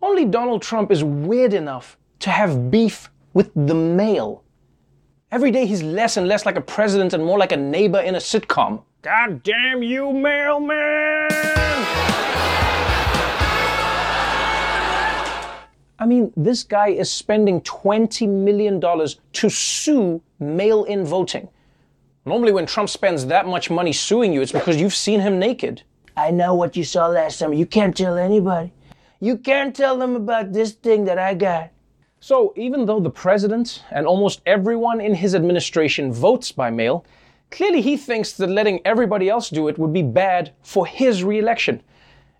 Only 0.00 0.24
Donald 0.24 0.62
Trump 0.62 0.92
is 0.92 1.02
weird 1.02 1.52
enough 1.52 1.98
to 2.20 2.30
have 2.30 2.70
beef 2.70 3.10
with 3.34 3.50
the 3.54 3.74
mail. 3.74 4.42
Every 5.30 5.50
day 5.50 5.66
he's 5.66 5.82
less 5.82 6.16
and 6.16 6.26
less 6.26 6.44
like 6.44 6.56
a 6.56 6.60
president 6.60 7.12
and 7.12 7.24
more 7.24 7.38
like 7.38 7.52
a 7.52 7.56
neighbor 7.56 8.00
in 8.00 8.14
a 8.16 8.18
sitcom. 8.18 8.82
God 9.02 9.42
damn 9.42 9.82
you, 9.82 10.12
mailman! 10.12 11.28
I 15.98 16.06
mean, 16.06 16.32
this 16.34 16.62
guy 16.62 16.88
is 16.88 17.12
spending 17.12 17.60
$20 17.60 18.26
million 18.26 18.80
to 18.80 19.50
sue 19.50 20.22
mail 20.38 20.84
in 20.84 21.04
voting. 21.04 21.48
Normally, 22.24 22.52
when 22.52 22.66
Trump 22.66 22.88
spends 22.88 23.26
that 23.26 23.46
much 23.46 23.70
money 23.70 23.92
suing 23.92 24.32
you, 24.32 24.40
it's 24.40 24.52
because 24.52 24.80
you've 24.80 24.94
seen 24.94 25.20
him 25.20 25.38
naked. 25.38 25.82
I 26.16 26.30
know 26.30 26.54
what 26.54 26.76
you 26.76 26.84
saw 26.84 27.06
last 27.06 27.38
summer. 27.38 27.54
You 27.54 27.66
can't 27.66 27.96
tell 27.96 28.16
anybody. 28.16 28.72
You 29.20 29.36
can't 29.36 29.76
tell 29.76 29.98
them 29.98 30.16
about 30.16 30.52
this 30.52 30.72
thing 30.72 31.04
that 31.04 31.18
I 31.18 31.34
got. 31.34 31.70
So, 32.22 32.52
even 32.54 32.84
though 32.84 33.00
the 33.00 33.08
president 33.08 33.82
and 33.90 34.06
almost 34.06 34.42
everyone 34.44 35.00
in 35.00 35.14
his 35.14 35.34
administration 35.34 36.12
votes 36.12 36.52
by 36.52 36.68
mail, 36.68 37.06
clearly 37.50 37.80
he 37.80 37.96
thinks 37.96 38.32
that 38.32 38.48
letting 38.48 38.82
everybody 38.84 39.30
else 39.30 39.48
do 39.48 39.68
it 39.68 39.78
would 39.78 39.94
be 39.94 40.02
bad 40.02 40.52
for 40.60 40.84
his 40.86 41.24
reelection. 41.24 41.82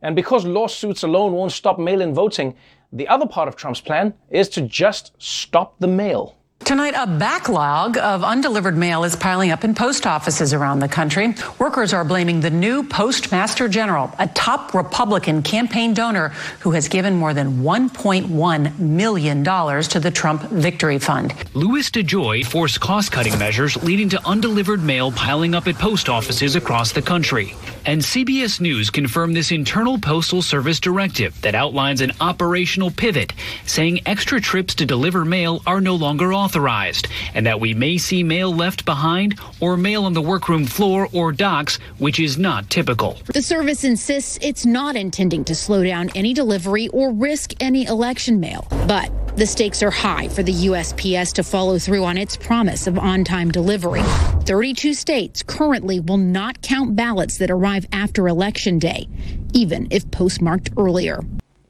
And 0.02 0.14
because 0.14 0.44
lawsuits 0.44 1.02
alone 1.02 1.32
won't 1.32 1.52
stop 1.52 1.78
mail 1.78 2.02
in 2.02 2.12
voting, 2.12 2.56
the 2.92 3.08
other 3.08 3.26
part 3.26 3.48
of 3.48 3.56
Trump's 3.56 3.80
plan 3.80 4.12
is 4.28 4.50
to 4.50 4.60
just 4.60 5.12
stop 5.16 5.78
the 5.78 5.88
mail. 5.88 6.36
Tonight, 6.64 6.94
a 6.96 7.06
backlog 7.06 7.96
of 7.96 8.22
undelivered 8.22 8.76
mail 8.76 9.02
is 9.02 9.16
piling 9.16 9.50
up 9.50 9.64
in 9.64 9.74
post 9.74 10.06
offices 10.06 10.54
around 10.54 10.78
the 10.78 10.86
country. 10.88 11.34
Workers 11.58 11.92
are 11.92 12.04
blaming 12.04 12.40
the 12.40 12.50
new 12.50 12.84
Postmaster 12.84 13.66
General, 13.66 14.12
a 14.20 14.28
top 14.28 14.72
Republican 14.72 15.42
campaign 15.42 15.94
donor 15.94 16.28
who 16.60 16.70
has 16.70 16.86
given 16.86 17.16
more 17.16 17.34
than 17.34 17.62
$1.1 17.62 18.78
million 18.78 19.42
to 19.42 20.00
the 20.00 20.10
Trump 20.12 20.42
Victory 20.42 20.98
Fund. 21.00 21.34
Louis 21.54 21.90
DeJoy 21.90 22.46
forced 22.46 22.78
cost 22.78 23.10
cutting 23.10 23.36
measures 23.36 23.82
leading 23.82 24.08
to 24.10 24.24
undelivered 24.24 24.82
mail 24.82 25.10
piling 25.10 25.56
up 25.56 25.66
at 25.66 25.74
post 25.74 26.08
offices 26.08 26.54
across 26.54 26.92
the 26.92 27.02
country. 27.02 27.54
And 27.86 28.00
CBS 28.00 28.60
News 28.60 28.90
confirmed 28.90 29.34
this 29.34 29.50
internal 29.50 29.98
Postal 29.98 30.42
Service 30.42 30.78
directive 30.78 31.40
that 31.40 31.54
outlines 31.54 32.02
an 32.02 32.12
operational 32.20 32.90
pivot, 32.90 33.32
saying 33.64 34.02
extra 34.06 34.40
trips 34.40 34.74
to 34.76 34.86
deliver 34.86 35.24
mail 35.24 35.62
are 35.66 35.80
no 35.80 35.94
longer 35.96 36.32
authorized, 36.50 37.06
and 37.34 37.46
that 37.46 37.60
we 37.60 37.74
may 37.74 37.96
see 37.96 38.24
mail 38.24 38.52
left 38.52 38.84
behind 38.84 39.38
or 39.60 39.76
mail 39.76 40.04
on 40.04 40.14
the 40.14 40.20
workroom 40.20 40.66
floor 40.66 41.08
or 41.12 41.30
docks, 41.30 41.76
which 41.98 42.18
is 42.18 42.36
not 42.36 42.68
typical. 42.68 43.16
The 43.32 43.42
service 43.42 43.84
insists 43.84 44.36
it's 44.42 44.66
not 44.66 44.96
intending 44.96 45.44
to 45.44 45.54
slow 45.54 45.84
down 45.84 46.10
any 46.16 46.34
delivery 46.34 46.88
or 46.88 47.12
risk 47.12 47.54
any 47.60 47.86
election 47.86 48.40
mail. 48.40 48.66
But 48.88 49.12
the 49.36 49.46
stakes 49.46 49.80
are 49.80 49.92
high 49.92 50.26
for 50.26 50.42
the 50.42 50.52
USPS 50.52 51.32
to 51.34 51.44
follow 51.44 51.78
through 51.78 52.04
on 52.04 52.18
its 52.18 52.36
promise 52.36 52.88
of 52.88 52.98
on 52.98 53.22
time 53.22 53.52
delivery. 53.52 54.02
32 54.42 54.94
states 54.94 55.44
currently 55.44 56.00
will 56.00 56.16
not 56.16 56.62
count 56.62 56.96
ballots 56.96 57.38
that 57.38 57.50
arrive 57.50 57.86
after 57.92 58.26
Election 58.26 58.80
Day, 58.80 59.06
even 59.52 59.86
if 59.92 60.10
postmarked 60.10 60.70
earlier. 60.76 61.20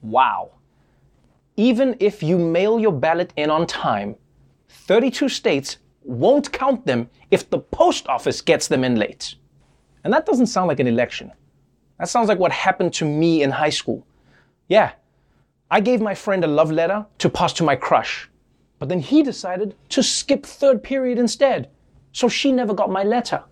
Wow. 0.01 0.53
Even 1.57 1.97
if 2.01 2.23
you 2.23 2.39
mail 2.39 2.81
your 2.81 2.93
ballot 2.93 3.35
in 3.37 3.51
on 3.51 3.67
time, 3.67 4.17
32 4.91 5.29
states 5.29 5.77
won't 6.03 6.51
count 6.51 6.85
them 6.85 7.09
if 7.31 7.49
the 7.49 7.61
post 7.61 8.09
office 8.09 8.41
gets 8.41 8.67
them 8.67 8.83
in 8.83 8.97
late. 8.97 9.37
And 10.03 10.13
that 10.13 10.27
doesn't 10.27 10.49
sound 10.49 10.67
like 10.67 10.81
an 10.81 10.89
election. 10.89 11.31
That 12.01 12.09
sounds 12.09 12.27
like 12.27 12.41
what 12.41 12.51
happened 12.51 12.93
to 12.95 13.05
me 13.05 13.45
in 13.45 13.53
high 13.53 13.71
school. 13.71 14.05
Yeah, 14.67 14.91
I 15.71 15.79
gave 15.79 16.01
my 16.01 16.17
friend 16.17 16.43
a 16.43 16.49
love 16.49 16.73
letter 16.73 17.07
to 17.19 17.31
pass 17.31 17.53
to 17.53 17.63
my 17.63 17.77
crush, 17.77 18.29
but 18.81 18.89
then 18.89 18.99
he 18.99 19.23
decided 19.23 19.77
to 19.91 20.03
skip 20.03 20.45
third 20.45 20.83
period 20.83 21.21
instead. 21.21 21.71
So 22.11 22.29
she 22.29 22.51
never 22.51 22.75
got 22.75 22.91
my 22.91 23.05
letter. 23.05 23.45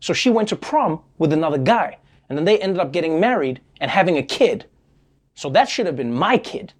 So 0.00 0.14
she 0.14 0.30
went 0.30 0.48
to 0.48 0.56
prom 0.56 1.02
with 1.18 1.34
another 1.34 1.58
guy, 1.58 1.98
and 2.30 2.38
then 2.38 2.46
they 2.46 2.58
ended 2.58 2.80
up 2.80 2.94
getting 2.94 3.20
married 3.20 3.60
and 3.82 3.90
having 3.90 4.16
a 4.16 4.22
kid. 4.22 4.64
So 5.34 5.50
that 5.50 5.68
should 5.68 5.84
have 5.84 5.96
been 5.96 6.14
my 6.14 6.38
kid. 6.38 6.72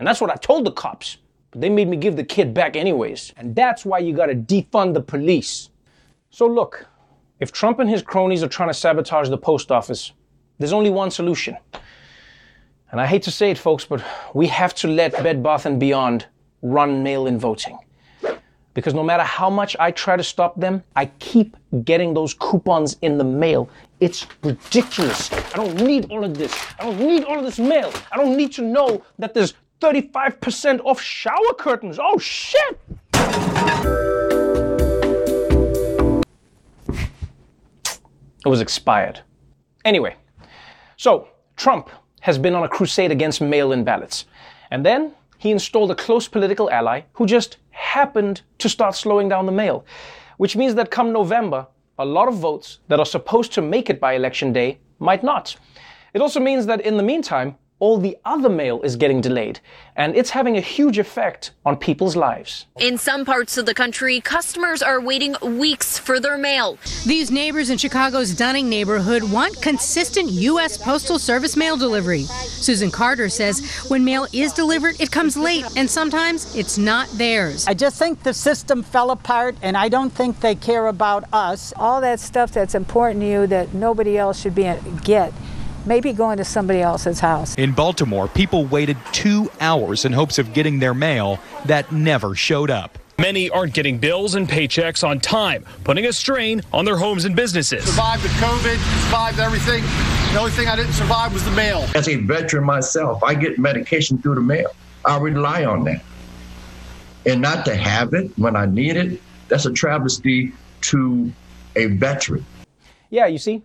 And 0.00 0.08
that's 0.08 0.20
what 0.20 0.32
I 0.32 0.34
told 0.34 0.66
the 0.66 0.72
cops. 0.72 1.18
But 1.50 1.60
they 1.60 1.68
made 1.68 1.88
me 1.88 1.96
give 1.96 2.16
the 2.16 2.24
kid 2.24 2.54
back 2.54 2.76
anyways. 2.76 3.32
And 3.36 3.54
that's 3.54 3.84
why 3.84 3.98
you 3.98 4.14
gotta 4.14 4.34
defund 4.34 4.94
the 4.94 5.00
police. 5.00 5.70
So 6.30 6.46
look, 6.46 6.86
if 7.40 7.50
Trump 7.52 7.78
and 7.78 7.88
his 7.90 8.02
cronies 8.02 8.42
are 8.42 8.48
trying 8.48 8.68
to 8.68 8.74
sabotage 8.74 9.28
the 9.28 9.38
post 9.38 9.72
office, 9.72 10.12
there's 10.58 10.72
only 10.72 10.90
one 10.90 11.10
solution. 11.10 11.56
And 12.92 13.00
I 13.00 13.06
hate 13.06 13.22
to 13.22 13.30
say 13.30 13.50
it, 13.50 13.58
folks, 13.58 13.84
but 13.84 14.04
we 14.34 14.48
have 14.48 14.74
to 14.76 14.88
let 14.88 15.12
Bed 15.22 15.42
Bath 15.42 15.66
& 15.78 15.78
Beyond 15.78 16.26
run 16.62 17.02
mail-in 17.02 17.38
voting. 17.38 17.78
Because 18.74 18.94
no 18.94 19.02
matter 19.02 19.22
how 19.24 19.50
much 19.50 19.76
I 19.80 19.90
try 19.90 20.16
to 20.16 20.22
stop 20.22 20.58
them, 20.60 20.82
I 20.94 21.06
keep 21.18 21.56
getting 21.84 22.14
those 22.14 22.34
coupons 22.34 22.96
in 23.02 23.18
the 23.18 23.24
mail. 23.24 23.68
It's 24.00 24.26
ridiculous. 24.42 25.32
I 25.32 25.56
don't 25.56 25.74
need 25.76 26.10
all 26.10 26.24
of 26.24 26.36
this. 26.36 26.54
I 26.78 26.84
don't 26.84 27.00
need 27.00 27.24
all 27.24 27.38
of 27.38 27.44
this 27.44 27.58
mail. 27.58 27.92
I 28.12 28.16
don't 28.16 28.36
need 28.36 28.52
to 28.52 28.62
know 28.62 29.02
that 29.18 29.34
there's 29.34 29.54
35% 29.80 30.80
off 30.84 31.00
shower 31.00 31.54
curtains. 31.58 31.98
Oh, 32.00 32.18
shit! 32.18 32.78
It 38.44 38.48
was 38.48 38.60
expired. 38.60 39.20
Anyway, 39.84 40.16
so 40.96 41.28
Trump 41.56 41.90
has 42.20 42.38
been 42.38 42.54
on 42.54 42.64
a 42.64 42.68
crusade 42.68 43.10
against 43.10 43.40
mail 43.40 43.72
in 43.72 43.84
ballots. 43.84 44.26
And 44.70 44.84
then 44.84 45.12
he 45.38 45.50
installed 45.50 45.90
a 45.90 45.94
close 45.94 46.28
political 46.28 46.70
ally 46.70 47.02
who 47.14 47.26
just 47.26 47.56
happened 47.70 48.42
to 48.58 48.68
start 48.68 48.94
slowing 48.94 49.28
down 49.28 49.46
the 49.46 49.52
mail, 49.52 49.84
which 50.36 50.56
means 50.56 50.74
that 50.74 50.90
come 50.90 51.12
November, 51.12 51.66
a 51.98 52.04
lot 52.04 52.28
of 52.28 52.34
votes 52.34 52.78
that 52.88 52.98
are 52.98 53.06
supposed 53.06 53.52
to 53.52 53.62
make 53.62 53.88
it 53.90 54.00
by 54.00 54.12
election 54.12 54.52
day 54.52 54.78
might 54.98 55.22
not. 55.22 55.56
It 56.12 56.20
also 56.20 56.40
means 56.40 56.66
that 56.66 56.82
in 56.82 56.96
the 56.96 57.02
meantime, 57.02 57.56
all 57.80 57.98
the 57.98 58.16
other 58.24 58.48
mail 58.48 58.80
is 58.82 58.94
getting 58.94 59.20
delayed, 59.20 59.58
and 59.96 60.14
it's 60.14 60.30
having 60.30 60.56
a 60.56 60.60
huge 60.60 60.98
effect 60.98 61.50
on 61.64 61.76
people's 61.76 62.14
lives. 62.14 62.66
In 62.78 62.98
some 62.98 63.24
parts 63.24 63.56
of 63.56 63.66
the 63.66 63.74
country, 63.74 64.20
customers 64.20 64.82
are 64.82 65.00
waiting 65.00 65.34
weeks 65.42 65.98
for 65.98 66.20
their 66.20 66.38
mail. 66.38 66.78
These 67.06 67.30
neighbors 67.30 67.70
in 67.70 67.78
Chicago's 67.78 68.34
Dunning 68.34 68.68
neighborhood 68.68 69.22
want 69.24 69.60
consistent 69.62 70.30
U.S. 70.30 70.76
Postal 70.76 71.18
Service 71.18 71.56
mail 71.56 71.76
delivery. 71.76 72.22
Susan 72.22 72.90
Carter 72.90 73.28
says 73.28 73.60
when 73.88 74.04
mail 74.04 74.26
is 74.32 74.52
delivered, 74.52 75.00
it 75.00 75.10
comes 75.10 75.36
late, 75.36 75.64
and 75.76 75.88
sometimes 75.90 76.54
it's 76.54 76.76
not 76.76 77.08
theirs. 77.12 77.66
I 77.66 77.74
just 77.74 77.98
think 77.98 78.22
the 78.22 78.34
system 78.34 78.82
fell 78.82 79.10
apart, 79.10 79.56
and 79.62 79.76
I 79.76 79.88
don't 79.88 80.10
think 80.10 80.40
they 80.40 80.54
care 80.54 80.86
about 80.86 81.24
us. 81.32 81.72
All 81.76 82.00
that 82.02 82.20
stuff 82.20 82.52
that's 82.52 82.74
important 82.74 83.22
to 83.22 83.26
you 83.26 83.46
that 83.46 83.72
nobody 83.72 84.18
else 84.18 84.40
should 84.40 84.54
be 84.54 84.70
get 85.02 85.32
maybe 85.86 86.12
going 86.12 86.38
to 86.38 86.44
somebody 86.44 86.80
else's 86.80 87.20
house. 87.20 87.54
In 87.56 87.72
Baltimore, 87.72 88.28
people 88.28 88.64
waited 88.66 88.96
two 89.12 89.50
hours 89.60 90.04
in 90.04 90.12
hopes 90.12 90.38
of 90.38 90.52
getting 90.52 90.78
their 90.78 90.94
mail 90.94 91.38
that 91.66 91.90
never 91.92 92.34
showed 92.34 92.70
up. 92.70 92.98
Many 93.18 93.50
aren't 93.50 93.74
getting 93.74 93.98
bills 93.98 94.34
and 94.34 94.48
paychecks 94.48 95.06
on 95.06 95.20
time, 95.20 95.66
putting 95.84 96.06
a 96.06 96.12
strain 96.12 96.62
on 96.72 96.86
their 96.86 96.96
homes 96.96 97.26
and 97.26 97.36
businesses. 97.36 97.84
Survived 97.84 98.22
the 98.22 98.28
COVID, 98.28 99.04
survived 99.04 99.40
everything. 99.40 99.82
The 100.32 100.38
only 100.38 100.52
thing 100.52 100.68
I 100.68 100.76
didn't 100.76 100.94
survive 100.94 101.34
was 101.34 101.44
the 101.44 101.50
mail. 101.50 101.86
As 101.94 102.08
a 102.08 102.16
veteran 102.16 102.64
myself, 102.64 103.22
I 103.22 103.34
get 103.34 103.58
medication 103.58 104.16
through 104.16 104.36
the 104.36 104.40
mail. 104.40 104.70
I 105.04 105.18
rely 105.18 105.66
on 105.66 105.84
that. 105.84 106.02
And 107.26 107.42
not 107.42 107.66
to 107.66 107.76
have 107.76 108.14
it 108.14 108.30
when 108.38 108.56
I 108.56 108.64
need 108.64 108.96
it, 108.96 109.20
that's 109.48 109.66
a 109.66 109.72
travesty 109.72 110.52
to 110.82 111.30
a 111.76 111.86
veteran. 111.86 112.46
Yeah, 113.10 113.26
you 113.26 113.38
see, 113.38 113.62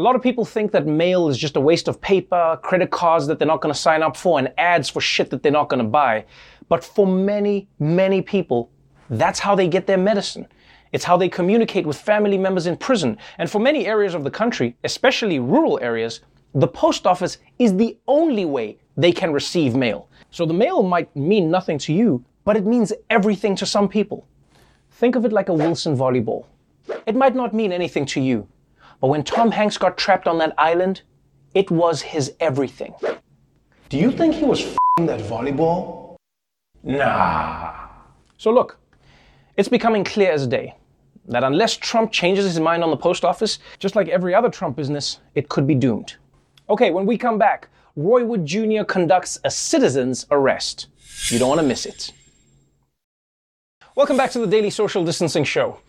a 0.00 0.02
lot 0.02 0.16
of 0.16 0.22
people 0.22 0.46
think 0.46 0.72
that 0.72 0.86
mail 0.86 1.28
is 1.28 1.36
just 1.36 1.56
a 1.56 1.60
waste 1.60 1.86
of 1.86 2.00
paper, 2.00 2.58
credit 2.62 2.90
cards 2.90 3.26
that 3.26 3.38
they're 3.38 3.46
not 3.46 3.60
going 3.60 3.72
to 3.72 3.78
sign 3.78 4.02
up 4.02 4.16
for, 4.16 4.38
and 4.38 4.50
ads 4.56 4.88
for 4.88 5.02
shit 5.02 5.28
that 5.28 5.42
they're 5.42 5.52
not 5.52 5.68
going 5.68 5.84
to 5.84 5.90
buy. 5.90 6.24
But 6.70 6.82
for 6.82 7.06
many, 7.06 7.68
many 7.78 8.22
people, 8.22 8.70
that's 9.10 9.38
how 9.38 9.54
they 9.54 9.68
get 9.68 9.86
their 9.86 9.98
medicine. 9.98 10.48
It's 10.92 11.04
how 11.04 11.18
they 11.18 11.28
communicate 11.28 11.86
with 11.86 11.98
family 11.98 12.38
members 12.38 12.66
in 12.66 12.78
prison. 12.78 13.18
And 13.36 13.50
for 13.50 13.58
many 13.58 13.86
areas 13.86 14.14
of 14.14 14.24
the 14.24 14.30
country, 14.30 14.74
especially 14.84 15.38
rural 15.38 15.78
areas, 15.82 16.20
the 16.54 16.68
post 16.68 17.06
office 17.06 17.36
is 17.58 17.76
the 17.76 17.98
only 18.08 18.46
way 18.46 18.78
they 18.96 19.12
can 19.12 19.34
receive 19.34 19.74
mail. 19.74 20.08
So 20.30 20.46
the 20.46 20.54
mail 20.54 20.82
might 20.82 21.14
mean 21.14 21.50
nothing 21.50 21.76
to 21.76 21.92
you, 21.92 22.24
but 22.46 22.56
it 22.56 22.64
means 22.64 22.90
everything 23.10 23.54
to 23.56 23.66
some 23.66 23.86
people. 23.86 24.26
Think 24.92 25.14
of 25.14 25.26
it 25.26 25.32
like 25.32 25.50
a 25.50 25.54
Wilson 25.54 25.94
volleyball. 25.94 26.46
It 27.04 27.14
might 27.14 27.34
not 27.34 27.52
mean 27.52 27.70
anything 27.70 28.06
to 28.06 28.20
you, 28.22 28.48
but 29.00 29.08
when 29.08 29.24
Tom 29.24 29.50
Hanks 29.50 29.78
got 29.78 29.96
trapped 29.96 30.28
on 30.28 30.38
that 30.38 30.54
island, 30.58 31.02
it 31.54 31.70
was 31.70 32.02
his 32.02 32.34
everything. 32.40 32.94
Do 33.88 33.96
you 33.96 34.12
think 34.12 34.34
he 34.34 34.44
was 34.44 34.60
f***ing 34.62 35.06
that 35.06 35.20
volleyball? 35.20 36.16
Nah. 36.82 37.74
So 38.36 38.50
look, 38.50 38.78
it's 39.56 39.68
becoming 39.68 40.04
clear 40.04 40.30
as 40.30 40.46
day 40.46 40.74
that 41.26 41.44
unless 41.44 41.76
Trump 41.76 42.12
changes 42.12 42.44
his 42.44 42.60
mind 42.60 42.82
on 42.82 42.90
the 42.90 42.96
post 42.96 43.24
office, 43.24 43.58
just 43.78 43.96
like 43.96 44.08
every 44.08 44.34
other 44.34 44.48
Trump 44.48 44.76
business, 44.76 45.20
it 45.34 45.48
could 45.48 45.66
be 45.66 45.74
doomed. 45.74 46.16
Okay, 46.68 46.90
when 46.90 47.06
we 47.06 47.18
come 47.18 47.38
back, 47.38 47.68
Roy 47.96 48.24
Wood 48.24 48.46
Jr. 48.46 48.84
conducts 48.84 49.38
a 49.44 49.50
citizen's 49.50 50.26
arrest. 50.30 50.86
You 51.28 51.38
don't 51.38 51.48
want 51.48 51.60
to 51.60 51.66
miss 51.66 51.86
it. 51.86 52.12
Welcome 53.96 54.16
back 54.16 54.30
to 54.30 54.38
the 54.38 54.46
Daily 54.46 54.70
Social 54.70 55.04
Distancing 55.04 55.44
Show. 55.44 55.80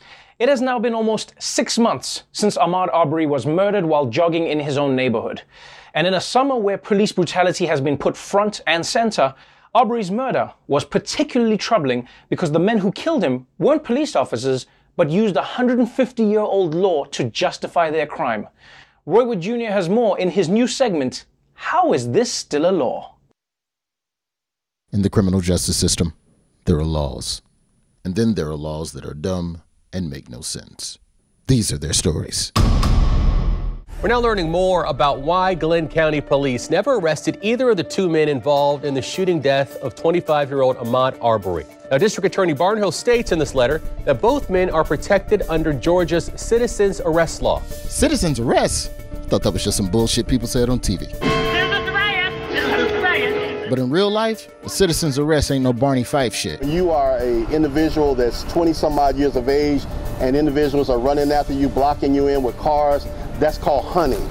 It 0.41 0.50
has 0.50 0.60
now 0.60 0.79
been 0.79 0.95
almost 0.95 1.36
six 1.38 1.77
months 1.77 2.24
since 2.31 2.57
Ahmaud 2.57 2.89
Arbery 2.91 3.27
was 3.27 3.45
murdered 3.45 3.86
while 3.86 4.07
jogging 4.07 4.48
in 4.48 4.60
his 4.60 4.75
own 4.75 4.95
neighborhood. 4.95 5.43
And 5.93 6.07
in 6.07 6.15
a 6.15 6.19
summer 6.19 6.55
where 6.55 6.79
police 6.79 7.12
brutality 7.12 7.67
has 7.67 7.79
been 7.79 7.95
put 7.95 8.17
front 8.17 8.60
and 8.65 8.83
center, 8.83 9.36
Arbery's 9.75 10.10
murder 10.10 10.51
was 10.65 10.83
particularly 10.83 11.57
troubling 11.57 12.07
because 12.27 12.51
the 12.51 12.60
men 12.60 12.79
who 12.79 12.91
killed 12.91 13.24
him 13.24 13.45
weren't 13.60 13.83
police 13.83 14.15
officers, 14.15 14.65
but 14.95 15.12
used 15.12 15.36
a 15.36 15.41
150 15.41 16.24
year 16.24 16.39
old 16.39 16.74
law 16.74 17.05
to 17.05 17.25
justify 17.25 17.91
their 17.91 18.07
crime. 18.07 18.48
Roy 19.05 19.25
Wood 19.25 19.41
Jr. 19.41 19.69
has 19.69 19.89
more 19.89 20.17
in 20.17 20.31
his 20.31 20.50
new 20.50 20.65
segment 20.65 21.25
How 21.53 21.93
is 21.93 22.10
this 22.10 22.33
still 22.33 22.67
a 22.67 22.74
law? 22.74 23.13
In 24.91 25.03
the 25.03 25.10
criminal 25.12 25.41
justice 25.41 25.77
system, 25.77 26.15
there 26.65 26.79
are 26.79 26.83
laws. 27.00 27.43
And 28.03 28.15
then 28.15 28.33
there 28.33 28.48
are 28.48 28.55
laws 28.55 28.93
that 28.93 29.05
are 29.05 29.13
dumb 29.13 29.62
and 29.93 30.10
make 30.10 30.29
no 30.29 30.41
sense. 30.41 30.98
These 31.48 31.71
are 31.71 31.77
their 31.77 31.93
stories. 31.93 32.51
We're 34.01 34.10
now 34.10 34.19
learning 34.19 34.50
more 34.50 34.86
about 34.86 35.19
why 35.19 35.53
Glynn 35.53 35.88
County 35.88 36.21
Police 36.21 36.71
never 36.71 36.95
arrested 36.95 37.38
either 37.43 37.69
of 37.69 37.77
the 37.77 37.83
two 37.83 38.10
men 38.10 38.29
involved 38.29 38.83
in 38.83 38.95
the 38.95 39.01
shooting 39.01 39.39
death 39.39 39.75
of 39.77 39.93
25 39.93 40.50
year 40.50 40.62
old 40.62 40.77
Ahmaud 40.77 41.19
Arbery. 41.21 41.67
Now, 41.91 42.00
District 42.00 42.25
Attorney 42.25 42.55
Barnhill 42.55 42.91
states 42.91 43.31
in 43.31 43.38
this 43.38 43.53
letter 43.53 43.79
that 44.05 44.19
both 44.19 44.50
men 44.50 44.71
are 44.71 44.83
protected 44.83 45.43
under 45.50 45.71
Georgia's 45.71 46.31
citizens 46.36 47.00
arrest 47.01 47.43
law. 47.43 47.62
Citizens 47.62 48.39
arrest? 48.39 48.91
I 49.12 49.17
Thought 49.25 49.43
that 49.43 49.51
was 49.51 49.63
just 49.63 49.77
some 49.77 49.91
bullshit 49.91 50.27
people 50.27 50.48
said 50.48 50.69
on 50.69 50.79
TV. 50.79 51.60
But 53.71 53.79
in 53.79 53.89
real 53.89 54.11
life, 54.11 54.49
a 54.65 54.69
citizen's 54.69 55.17
arrest 55.17 55.49
ain't 55.49 55.63
no 55.63 55.71
Barney 55.71 56.03
Fife 56.03 56.35
shit. 56.35 56.61
You 56.61 56.91
are 56.91 57.17
a 57.19 57.49
individual 57.51 58.15
that's 58.15 58.43
20 58.51 58.73
some 58.73 58.99
odd 58.99 59.15
years 59.15 59.37
of 59.37 59.47
age, 59.47 59.85
and 60.19 60.35
individuals 60.35 60.89
are 60.89 60.99
running 60.99 61.31
after 61.31 61.53
you, 61.53 61.69
blocking 61.69 62.13
you 62.13 62.27
in 62.27 62.43
with 62.43 62.57
cars. 62.57 63.07
That's 63.39 63.57
called 63.57 63.85
hunting. 63.85 64.29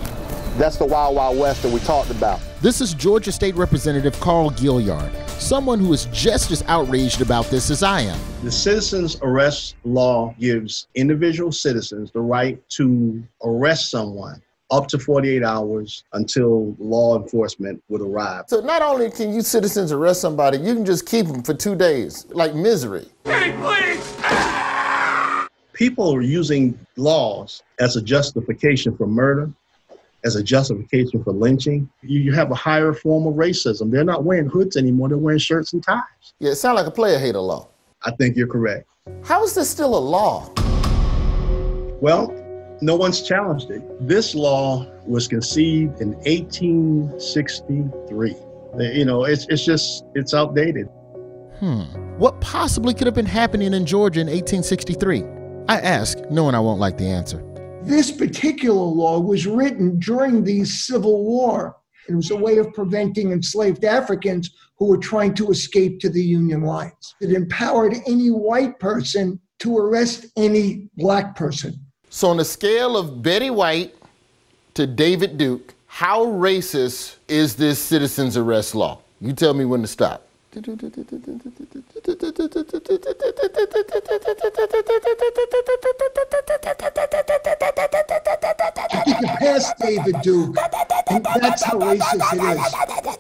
That's 0.59 0.77
the 0.77 0.85
Wild 0.85 1.17
Wild 1.17 1.39
West 1.39 1.63
that 1.63 1.73
we 1.73 1.81
talked 1.81 2.11
about. 2.11 2.39
This 2.61 2.83
is 2.83 2.93
Georgia 2.93 3.33
State 3.33 3.55
Representative 3.55 4.21
Carl 4.21 4.51
Gilliard, 4.51 5.11
someone 5.41 5.79
who 5.79 5.91
is 5.95 6.05
just 6.13 6.51
as 6.51 6.63
outraged 6.69 7.23
about 7.23 7.47
this 7.47 7.71
as 7.71 7.83
I 7.83 8.03
am. 8.03 8.21
The 8.43 8.53
citizens 8.53 9.17
arrest 9.23 9.75
law 9.85 10.35
gives 10.39 10.87
individual 10.95 11.51
citizens 11.51 12.11
the 12.11 12.21
right 12.21 12.63
to 12.73 13.23
arrest 13.43 13.91
someone 13.91 14.43
up 14.71 14.87
to 14.89 14.99
48 14.99 15.43
hours 15.43 16.05
until 16.13 16.75
law 16.79 17.21
enforcement 17.21 17.83
would 17.89 18.01
arrive. 18.01 18.45
So 18.49 18.61
not 18.61 18.83
only 18.83 19.11
can 19.11 19.33
you 19.33 19.43
citizens 19.43 19.93
arrest 19.93 20.21
somebody, 20.21 20.59
you 20.59 20.75
can 20.75 20.85
just 20.85 21.07
keep 21.07 21.27
them 21.27 21.43
for 21.43 21.55
two 21.55 21.75
days, 21.75 22.27
like 22.31 22.55
misery. 22.55 23.09
Hey, 23.25 23.53
please! 23.61 24.17
People 25.73 26.15
are 26.15 26.21
using 26.21 26.79
laws 26.97 27.63
as 27.79 27.97
a 27.97 28.03
justification 28.03 28.97
for 28.97 29.07
murder, 29.07 29.51
as 30.25 30.37
a 30.37 30.43
justification 30.43 31.25
for 31.25 31.33
lynching. 31.33 31.89
You, 32.03 32.21
you 32.21 32.33
have 32.33 32.51
a 32.51 32.55
higher 32.55 32.93
form 32.93 33.27
of 33.27 33.35
racism. 33.35 33.91
They're 33.91 34.05
not 34.05 34.25
wearing 34.25 34.47
hoods 34.47 34.77
anymore, 34.77 35.09
they're 35.09 35.19
wearing 35.19 35.39
shirts 35.39 35.73
and 35.73 35.83
ties. 35.83 36.03
Yeah, 36.39 36.51
it 36.51 36.57
sounds 36.57 36.77
like 36.77 36.87
a 36.87 36.91
player 36.91 37.19
hater 37.19 37.41
law. 37.41 37.69
I 38.03 38.11
think 38.13 38.37
you're 38.37 38.47
correct. 38.47 38.87
How 39.25 39.43
is 39.43 39.55
this 39.55 39.69
still 39.69 39.97
a 39.97 39.99
law? 39.99 40.53
Well, 42.01 42.35
no 42.81 42.97
one's 42.97 43.23
challenged 43.23 43.71
it. 43.71 43.83
This 44.07 44.35
law 44.35 44.87
was 45.07 45.29
conceived 45.29 46.01
in 46.01 46.15
1863. 46.25 48.37
You 48.79 49.05
know, 49.05 49.25
it's, 49.25 49.47
it's 49.49 49.65
just, 49.65 50.05
it's 50.15 50.33
outdated. 50.33 50.87
Hmm. 51.59 51.83
What 52.19 52.41
possibly 52.41 52.95
could 52.95 53.07
have 53.07 53.15
been 53.15 53.27
happening 53.27 53.75
in 53.75 53.85
Georgia 53.85 54.21
in 54.21 54.29
1863? 54.29 55.25
I 55.69 55.81
ask, 55.81 56.19
knowing 56.31 56.55
I 56.55 56.61
won't 56.61 56.81
like 56.81 56.97
the 56.97 57.07
answer. 57.07 57.45
This 57.83 58.11
particular 58.11 58.81
law 58.81 59.21
was 59.21 59.47
written 59.47 59.99
during 59.99 60.43
the 60.45 60.65
Civil 60.65 61.25
War. 61.25 61.77
It 62.09 62.15
was 62.15 62.31
a 62.31 62.37
way 62.37 62.57
of 62.59 62.73
preventing 62.73 63.33
enslaved 63.33 63.85
Africans 63.85 64.51
who 64.79 64.87
were 64.87 64.99
trying 64.99 65.35
to 65.35 65.51
escape 65.51 66.01
to 66.01 66.09
the 66.09 66.23
Union 66.23 66.63
lines. 66.63 67.15
It 67.21 67.33
empowered 67.33 67.97
any 68.07 68.31
white 68.31 68.79
person 68.79 69.39
to 69.61 69.77
arrest 69.77 70.27
any 70.37 70.89
black 70.97 71.37
person. 71.37 71.79
So, 72.13 72.29
on 72.29 72.39
the 72.39 72.45
scale 72.45 72.97
of 72.97 73.23
Betty 73.23 73.51
White 73.51 73.95
to 74.75 74.85
David 74.85 75.39
Duke, 75.39 75.75
how 75.87 76.25
racist 76.27 77.15
is 77.29 77.55
this 77.55 77.79
citizen's 77.79 78.37
arrest 78.37 78.75
law? 78.75 78.99
You 79.21 79.33
tell 79.33 79.55
me 79.55 79.65
when 79.65 79.81
to 79.83 79.87
stop. 79.87 80.27
You 80.53 80.61
pass 80.61 80.83
David 89.81 90.21
Duke, 90.23 90.57
and 91.11 91.25
that's 91.41 91.63
how 91.63 91.79
racist 91.79 92.33
it 92.33 93.07
is. 93.07 93.19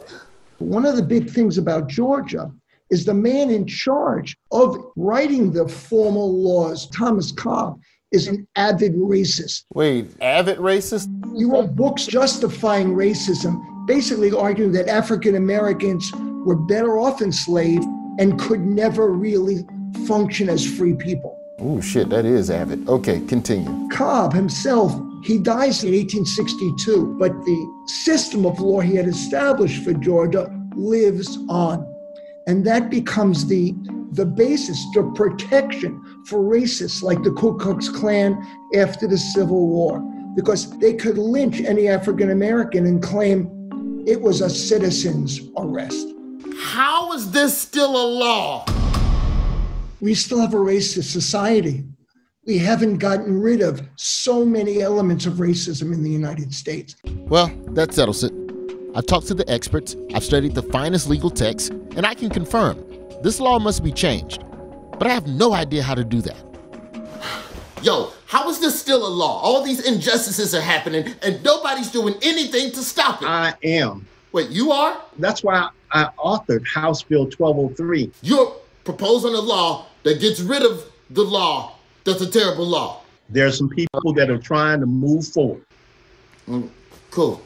One 0.59 0.85
of 0.85 0.97
the 0.97 1.03
big 1.03 1.31
things 1.31 1.59
about 1.59 1.87
Georgia 1.87 2.51
is 2.91 3.05
the 3.05 3.15
man 3.15 3.51
in 3.51 3.69
charge 3.69 4.37
of 4.51 4.91
writing 4.97 5.53
the 5.53 5.69
formal 5.69 6.37
laws, 6.37 6.89
Thomas 6.89 7.31
Cobb, 7.31 7.81
is 8.13 8.27
an 8.27 8.47
avid 8.57 8.95
racist. 8.95 9.65
Wait, 9.75 10.07
avid 10.21 10.59
racist? 10.59 11.09
He 11.37 11.45
wrote 11.45 11.77
books 11.77 12.07
justifying 12.07 12.95
racism, 12.95 13.87
basically 13.87 14.33
arguing 14.33 14.73
that 14.73 14.89
African 14.89 15.37
Americans 15.37 16.11
were 16.45 16.57
better 16.57 16.99
off 16.99 17.23
enslaved 17.23 17.85
and 18.19 18.39
could 18.39 18.61
never 18.61 19.11
really 19.11 19.65
function 20.07 20.49
as 20.49 20.67
free 20.67 20.95
people. 20.95 21.39
Oh, 21.59 21.81
shit, 21.81 22.09
that 22.09 22.25
is 22.25 22.51
avid. 22.51 22.89
Okay, 22.89 23.21
continue. 23.27 23.89
Cobb 23.91 24.33
himself, 24.33 24.93
he 25.23 25.39
dies 25.39 25.85
in 25.85 25.93
1862, 25.93 27.17
but 27.19 27.33
the 27.45 27.85
system 27.87 28.47
of 28.47 28.59
law 28.61 28.81
he 28.81 28.97
had 28.97 29.07
established 29.07 29.85
for 29.85 29.93
Georgia 29.93 30.51
lives 30.75 31.39
on. 31.49 31.87
And 32.47 32.67
that 32.67 32.91
becomes 32.91 33.47
the, 33.47 33.75
the 34.13 34.27
basis, 34.27 34.85
the 34.95 35.05
protection 35.15 36.03
for 36.27 36.41
racists 36.41 37.03
like 37.03 37.23
the 37.23 37.33
Ku 37.33 37.57
Klux 37.57 37.89
Klan 37.89 38.45
after 38.75 39.07
the 39.07 39.19
Civil 39.19 39.69
War, 39.69 40.01
because 40.35 40.77
they 40.79 40.95
could 40.95 41.17
lynch 41.17 41.61
any 41.61 41.89
African 41.89 42.31
American 42.31 42.87
and 42.87 43.03
claim 43.03 43.49
it 44.07 44.21
was 44.21 44.41
a 44.41 44.51
citizen's 44.51 45.41
arrest. 45.57 46.09
How 46.59 47.13
is 47.13 47.31
this 47.31 47.57
still 47.57 47.91
a 47.91 48.07
law? 48.07 48.65
We 50.01 50.15
still 50.15 50.41
have 50.41 50.55
a 50.55 50.59
racist 50.59 51.13
society. 51.13 51.85
We 52.47 52.59
haven't 52.59 52.99
gotten 52.99 53.41
rid 53.41 53.61
of 53.61 53.83
so 53.97 54.45
many 54.45 54.81
elements 54.81 55.27
of 55.27 55.35
racism 55.35 55.93
in 55.93 56.03
the 56.03 56.11
United 56.11 56.53
States. 56.55 56.97
Well, 57.05 57.53
that 57.69 57.93
settles 57.93 58.25
it. 58.25 58.33
I've 58.95 59.07
talked 59.07 59.29
to 59.29 59.35
the 59.35 59.49
experts, 59.49 59.95
I've 60.15 60.25
studied 60.25 60.55
the 60.55 60.63
finest 60.63 61.09
legal 61.09 61.31
texts, 61.31 61.69
and 61.69 62.05
I 62.05 62.15
can 62.15 62.29
confirm 62.29 62.85
this 63.23 63.41
law 63.41 63.59
must 63.59 63.83
be 63.83 63.93
changed. 63.93 64.45
but 64.99 65.07
I 65.07 65.15
have 65.15 65.27
no 65.27 65.55
idea 65.55 65.83
how 65.83 65.95
to 65.95 66.05
do 66.05 66.21
that. 66.21 66.37
Yo, 67.83 68.13
how 68.27 68.51
is 68.51 68.61
this 68.61 68.79
still 68.79 69.07
a 69.07 69.09
law? 69.09 69.41
All 69.41 69.63
these 69.65 69.81
injustices 69.81 70.55
are 70.55 70.61
happening 70.61 71.15
and 71.23 71.43
nobody's 71.43 71.91
doing 71.91 72.15
anything 72.21 72.71
to 72.73 72.83
stop 72.83 73.23
it. 73.23 73.27
I 73.27 73.55
am. 73.65 74.07
Wait, 74.33 74.51
you 74.51 74.71
are? 74.73 75.01
That's 75.19 75.43
why 75.43 75.71
I 75.93 76.11
authored 76.19 76.67
House 76.67 77.03
Bill 77.03 77.25
1203. 77.25 78.13
You're 78.21 78.55
proposing 78.85 79.35
a 79.35 79.41
law 79.41 79.87
that 80.03 80.21
gets 80.21 80.41
rid 80.41 80.63
of 80.63 80.85
the 81.09 81.23
law 81.23 81.77
that's 82.05 82.21
a 82.21 82.31
terrible 82.31 82.67
law. 82.67 83.01
There's 83.31 83.57
some 83.57 83.69
people 83.71 84.13
that 84.15 84.29
are 84.31 84.39
trying 84.39 84.81
to 84.81 84.87
move 84.87 85.27
forward. 85.27 85.65
Mm, 86.47 86.69
cool. 87.11 87.41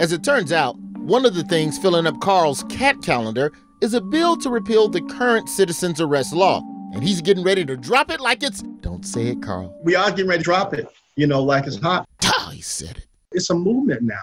As 0.00 0.12
it 0.12 0.24
turns 0.24 0.52
out, 0.52 0.78
one 0.78 1.26
of 1.26 1.34
the 1.34 1.44
things 1.44 1.78
filling 1.78 2.06
up 2.06 2.18
Carl's 2.20 2.62
cat 2.64 2.96
calendar 3.02 3.52
is 3.84 3.92
a 3.92 4.00
bill 4.00 4.34
to 4.34 4.48
repeal 4.48 4.88
the 4.88 5.02
current 5.02 5.46
citizens 5.46 6.00
arrest 6.00 6.32
law. 6.32 6.62
And 6.94 7.04
he's 7.04 7.20
getting 7.20 7.44
ready 7.44 7.66
to 7.66 7.76
drop 7.76 8.10
it 8.10 8.18
like 8.18 8.42
it's. 8.42 8.62
Don't 8.80 9.04
say 9.04 9.26
it, 9.28 9.42
Carl. 9.42 9.78
We 9.82 9.94
are 9.94 10.10
getting 10.10 10.26
ready 10.26 10.38
to 10.38 10.44
drop 10.44 10.72
it, 10.72 10.88
you 11.16 11.26
know, 11.26 11.42
like 11.42 11.66
it's 11.66 11.78
hot. 11.78 12.08
Oh, 12.24 12.50
he 12.50 12.62
said 12.62 12.96
it. 12.96 13.06
It's 13.32 13.50
a 13.50 13.54
movement 13.54 14.00
now. 14.02 14.22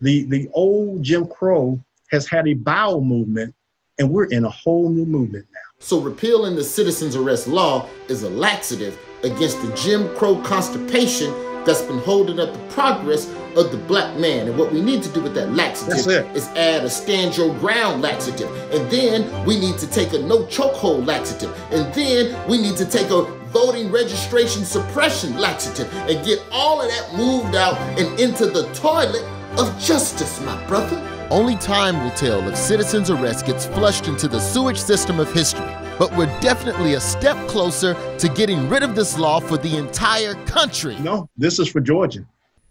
The, 0.00 0.22
the 0.26 0.48
old 0.52 1.02
Jim 1.02 1.26
Crow 1.26 1.82
has 2.12 2.28
had 2.28 2.46
a 2.46 2.54
bowel 2.54 3.00
movement, 3.00 3.52
and 3.98 4.08
we're 4.08 4.26
in 4.26 4.44
a 4.44 4.50
whole 4.50 4.88
new 4.88 5.04
movement 5.04 5.46
now. 5.52 5.58
So 5.80 6.00
repealing 6.00 6.54
the 6.54 6.62
citizens 6.62 7.16
arrest 7.16 7.48
law 7.48 7.88
is 8.08 8.22
a 8.22 8.30
laxative 8.30 8.96
against 9.24 9.60
the 9.62 9.74
Jim 9.74 10.14
Crow 10.14 10.40
constipation 10.42 11.34
that's 11.64 11.82
been 11.82 11.98
holding 11.98 12.40
up 12.40 12.52
the 12.52 12.58
progress 12.74 13.28
of 13.56 13.70
the 13.70 13.78
black 13.86 14.16
man. 14.18 14.48
And 14.48 14.58
what 14.58 14.72
we 14.72 14.80
need 14.80 15.02
to 15.02 15.08
do 15.10 15.22
with 15.22 15.34
that 15.34 15.52
laxative 15.52 16.36
is 16.36 16.48
add 16.48 16.84
a 16.84 16.90
stand 16.90 17.36
your 17.36 17.54
ground 17.58 18.02
laxative. 18.02 18.50
And 18.72 18.90
then 18.90 19.44
we 19.44 19.58
need 19.58 19.78
to 19.78 19.86
take 19.86 20.12
a 20.12 20.18
no 20.18 20.44
chokehold 20.44 21.06
laxative. 21.06 21.54
And 21.70 21.92
then 21.94 22.48
we 22.48 22.60
need 22.60 22.76
to 22.76 22.84
take 22.84 23.10
a 23.10 23.22
voting 23.52 23.92
registration 23.92 24.64
suppression 24.64 25.36
laxative 25.36 25.92
and 26.08 26.24
get 26.24 26.42
all 26.50 26.80
of 26.80 26.88
that 26.88 27.14
moved 27.14 27.54
out 27.54 27.76
and 27.98 28.18
into 28.18 28.46
the 28.46 28.62
toilet 28.72 29.24
of 29.58 29.78
justice, 29.78 30.40
my 30.40 30.66
brother. 30.66 30.98
Only 31.30 31.56
time 31.56 32.02
will 32.02 32.10
tell 32.10 32.46
if 32.48 32.56
citizens' 32.56 33.10
arrest 33.10 33.46
gets 33.46 33.66
flushed 33.66 34.08
into 34.08 34.28
the 34.28 34.40
sewage 34.40 34.80
system 34.80 35.20
of 35.20 35.32
history. 35.32 35.81
But 36.02 36.16
we're 36.16 36.40
definitely 36.40 36.94
a 36.94 37.00
step 37.00 37.36
closer 37.46 37.94
to 38.18 38.28
getting 38.28 38.68
rid 38.68 38.82
of 38.82 38.96
this 38.96 39.16
law 39.16 39.38
for 39.38 39.56
the 39.56 39.76
entire 39.78 40.34
country. 40.46 40.98
No, 40.98 41.30
this 41.36 41.60
is 41.60 41.68
for 41.68 41.78
Georgia. 41.78 42.26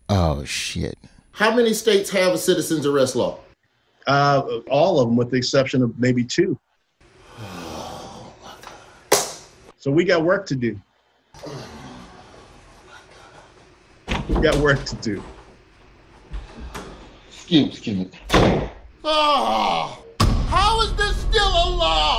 Oh, 0.09 0.43
shit. 0.43 0.97
How 1.31 1.55
many 1.55 1.73
states 1.73 2.09
have 2.09 2.33
a 2.33 2.37
citizens' 2.37 2.85
arrest 2.85 3.15
law? 3.15 3.39
Uh, 4.05 4.59
all 4.69 4.99
of 4.99 5.07
them, 5.07 5.15
with 5.15 5.31
the 5.31 5.37
exception 5.37 5.81
of 5.81 5.97
maybe 5.97 6.25
two. 6.25 6.59
Oh, 7.39 8.33
So 9.77 9.91
we 9.91 10.03
got 10.03 10.25
work 10.25 10.45
to 10.47 10.55
do. 10.57 10.77
We 14.27 14.41
got 14.41 14.57
work 14.57 14.83
to 14.83 14.95
do. 14.97 15.23
Excuse, 17.29 17.69
excuse 17.69 17.97
me. 17.97 18.09
Oh, 19.05 20.03
how 20.49 20.81
is 20.81 20.93
this 20.95 21.15
still 21.15 21.47
a 21.47 21.67
law? 21.77 22.10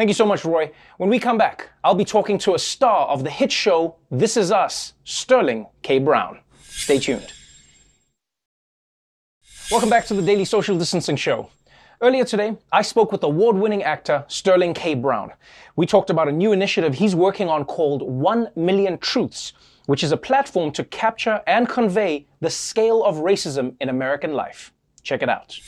Thank 0.00 0.08
you 0.08 0.14
so 0.14 0.24
much, 0.24 0.46
Roy. 0.46 0.72
When 0.96 1.10
we 1.10 1.18
come 1.18 1.36
back, 1.36 1.68
I'll 1.84 1.94
be 1.94 2.06
talking 2.06 2.38
to 2.38 2.54
a 2.54 2.58
star 2.58 3.06
of 3.08 3.22
the 3.22 3.28
hit 3.28 3.52
show 3.52 3.96
This 4.10 4.38
Is 4.38 4.50
Us, 4.50 4.94
Sterling 5.04 5.66
K. 5.82 5.98
Brown. 5.98 6.40
Stay 6.62 6.98
tuned. 6.98 7.30
Welcome 9.70 9.90
back 9.90 10.06
to 10.06 10.14
the 10.14 10.22
Daily 10.22 10.46
Social 10.46 10.78
Distancing 10.78 11.16
Show. 11.16 11.50
Earlier 12.00 12.24
today, 12.24 12.56
I 12.72 12.80
spoke 12.80 13.12
with 13.12 13.22
award 13.24 13.56
winning 13.56 13.82
actor 13.82 14.24
Sterling 14.26 14.72
K. 14.72 14.94
Brown. 14.94 15.32
We 15.76 15.84
talked 15.84 16.08
about 16.08 16.28
a 16.28 16.32
new 16.32 16.52
initiative 16.52 16.94
he's 16.94 17.14
working 17.14 17.50
on 17.50 17.66
called 17.66 18.00
1 18.00 18.52
Million 18.56 18.96
Truths, 18.96 19.52
which 19.84 20.02
is 20.02 20.12
a 20.12 20.16
platform 20.16 20.72
to 20.72 20.84
capture 20.84 21.42
and 21.46 21.68
convey 21.68 22.26
the 22.40 22.48
scale 22.48 23.04
of 23.04 23.16
racism 23.16 23.74
in 23.82 23.90
American 23.90 24.32
life. 24.32 24.72
Check 25.02 25.20
it 25.20 25.28
out. 25.28 25.58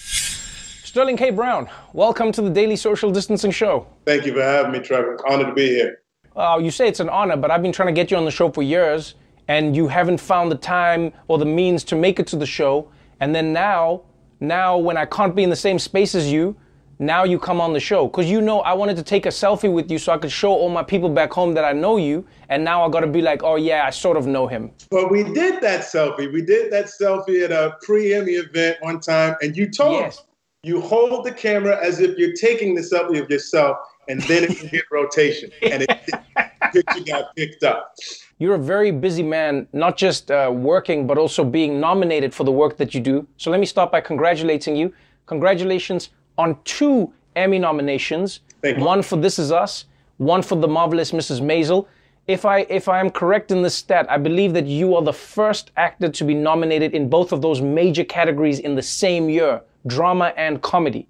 Sterling 0.93 1.17
K. 1.17 1.31
Brown, 1.31 1.71
welcome 1.95 2.33
to 2.33 2.43
the 2.43 2.51
Daily 2.51 2.77
Social 2.77 3.11
Distancing 3.11 3.51
Show. 3.51 3.87
Thank 4.05 4.27
you 4.27 4.35
for 4.35 4.43
having 4.43 4.73
me, 4.73 4.81
Trevor. 4.81 5.19
Honored 5.27 5.47
to 5.47 5.55
be 5.55 5.69
here. 5.69 6.03
Uh, 6.37 6.61
you 6.63 6.71
say 6.71 6.87
it's 6.87 7.01
an 7.01 7.09
honor, 7.09 7.35
but 7.35 7.51
I've 7.51 7.63
been 7.63 7.73
trying 7.73 7.87
to 7.87 7.95
get 7.95 8.11
you 8.11 8.19
on 8.19 8.27
the 8.27 8.31
show 8.31 8.51
for 8.51 8.63
years, 8.63 9.15
and 9.49 9.75
you 9.75 9.89
haven't 9.89 10.19
found 10.19 10.53
the 10.53 10.57
time 10.57 11.11
or 11.29 11.39
the 11.39 11.47
means 11.47 11.83
to 11.85 11.97
make 11.97 12.21
it 12.21 12.27
to 12.27 12.37
the 12.37 12.45
show. 12.45 12.91
And 13.21 13.35
then 13.35 13.55
now, 13.55 14.03
now 14.41 14.77
when 14.77 14.99
I 14.99 15.07
can't 15.07 15.35
be 15.35 15.43
in 15.43 15.49
the 15.49 15.57
same 15.57 15.79
space 15.79 16.15
as 16.15 16.31
you, 16.31 16.55
now 16.99 17.25
you 17.25 17.39
come 17.39 17.59
on 17.59 17.73
the 17.73 17.81
show. 17.81 18.07
Because 18.07 18.31
you 18.31 18.43
know 18.43 18.61
I 18.61 18.75
wanted 18.75 18.97
to 18.97 19.03
take 19.03 19.25
a 19.25 19.31
selfie 19.31 19.73
with 19.73 19.91
you 19.91 19.97
so 19.97 20.13
I 20.13 20.19
could 20.19 20.31
show 20.31 20.51
all 20.51 20.69
my 20.69 20.83
people 20.83 21.09
back 21.09 21.33
home 21.33 21.55
that 21.55 21.65
I 21.65 21.73
know 21.73 21.97
you. 21.97 22.27
And 22.51 22.63
now 22.63 22.85
I 22.85 22.91
got 22.91 23.01
to 23.01 23.07
be 23.07 23.23
like, 23.23 23.43
oh 23.43 23.57
yeah, 23.57 23.87
I 23.87 23.91
sort 23.91 24.19
of 24.19 24.27
know 24.27 24.47
him. 24.47 24.71
But 24.91 25.11
we 25.11 25.23
did 25.23 25.63
that 25.63 25.87
selfie. 25.87 26.31
We 26.31 26.43
did 26.43 26.71
that 26.71 26.91
selfie 27.01 27.43
at 27.45 27.51
a 27.51 27.79
pre-Emmy 27.81 28.33
event 28.33 28.77
one 28.83 29.01
time, 29.01 29.37
and 29.41 29.57
you 29.57 29.71
told 29.71 29.93
Yes. 29.93 30.23
Us 30.65 30.69
you 30.69 30.81
hold 30.81 31.25
the 31.25 31.33
camera 31.33 31.79
as 31.85 32.01
if 32.01 32.17
you're 32.17 32.35
taking 32.35 32.75
the 32.75 32.81
selfie 32.81 33.21
of 33.21 33.29
yourself, 33.29 33.77
and 34.09 34.21
then 34.23 34.45
it 34.45 34.57
can 34.57 34.69
hit 34.69 34.85
rotation, 34.91 35.51
and 35.63 35.83
it 35.83 36.01
picture 36.73 37.05
got 37.05 37.35
picked 37.37 37.65
up. 37.65 37.95
You're 38.39 38.55
a 38.55 38.59
very 38.59 38.91
busy 38.91 39.23
man, 39.23 39.67
not 39.73 39.97
just 39.97 40.31
uh, 40.31 40.51
working, 40.53 41.07
but 41.07 41.19
also 41.19 41.45
being 41.45 41.81
nominated 41.81 42.35
for 42.35 42.45
the 42.45 42.53
work 42.53 42.77
that 42.79 42.95
you 42.95 43.01
do. 43.01 43.27
So 43.37 43.51
let 43.51 43.61
me 43.61 43.67
start 43.67 43.93
by 43.93 44.01
congratulating 44.01 44.77
you. 44.77 44.93
Congratulations 45.27 46.11
on 46.39 46.59
two 46.65 47.13
Emmy 47.37 47.59
nominations. 47.59 48.41
One 48.63 49.03
for 49.03 49.17
This 49.17 49.39
Is 49.39 49.51
Us, 49.51 49.87
one 50.19 50.43
for 50.43 50.57
The 50.57 50.69
Marvelous 50.69 51.13
Mrs. 51.13 51.41
Maisel. 51.41 51.87
If 52.29 52.45
I 52.45 52.61
if 52.69 52.89
I 52.89 53.01
am 53.01 53.11
correct 53.11 53.51
in 53.51 53.63
this 53.63 53.75
stat, 53.75 54.07
I 54.09 54.17
believe 54.17 54.53
that 54.55 54.67
you 54.67 54.95
are 54.95 55.03
the 55.03 55.13
first 55.13 55.73
actor 55.77 56.09
to 56.09 56.25
be 56.25 56.35
nominated 56.35 56.95
in 56.95 57.09
both 57.09 57.33
of 57.33 57.43
those 57.43 57.61
major 57.61 58.05
categories 58.05 58.61
in 58.61 58.77
the 58.77 58.83
same 58.83 59.29
year, 59.29 59.61
drama 59.87 60.33
and 60.37 60.63
comedy. 60.63 61.07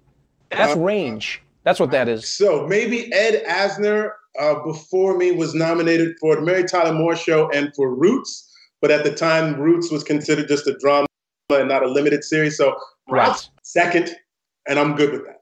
That's 0.49 0.75
range. 0.75 1.41
That's 1.63 1.79
what 1.79 1.91
that 1.91 2.09
is. 2.09 2.27
So 2.27 2.67
maybe 2.67 3.11
Ed 3.13 3.43
Asner 3.45 4.11
uh, 4.39 4.55
before 4.63 5.17
me 5.17 5.31
was 5.31 5.53
nominated 5.53 6.15
for 6.19 6.35
the 6.35 6.41
Mary 6.41 6.63
Tyler 6.63 6.93
Moore 6.93 7.15
Show 7.15 7.49
and 7.51 7.73
for 7.75 7.93
Roots, 7.93 8.51
but 8.81 8.91
at 8.91 9.03
the 9.03 9.13
time 9.13 9.55
Roots 9.55 9.91
was 9.91 10.03
considered 10.03 10.47
just 10.47 10.67
a 10.67 10.77
drama 10.77 11.07
and 11.49 11.69
not 11.69 11.83
a 11.83 11.87
limited 11.87 12.23
series. 12.23 12.57
So 12.57 12.75
Right. 13.09 13.49
second, 13.63 14.15
and 14.67 14.79
I'm 14.79 14.95
good 14.95 15.11
with 15.11 15.25
that. 15.25 15.41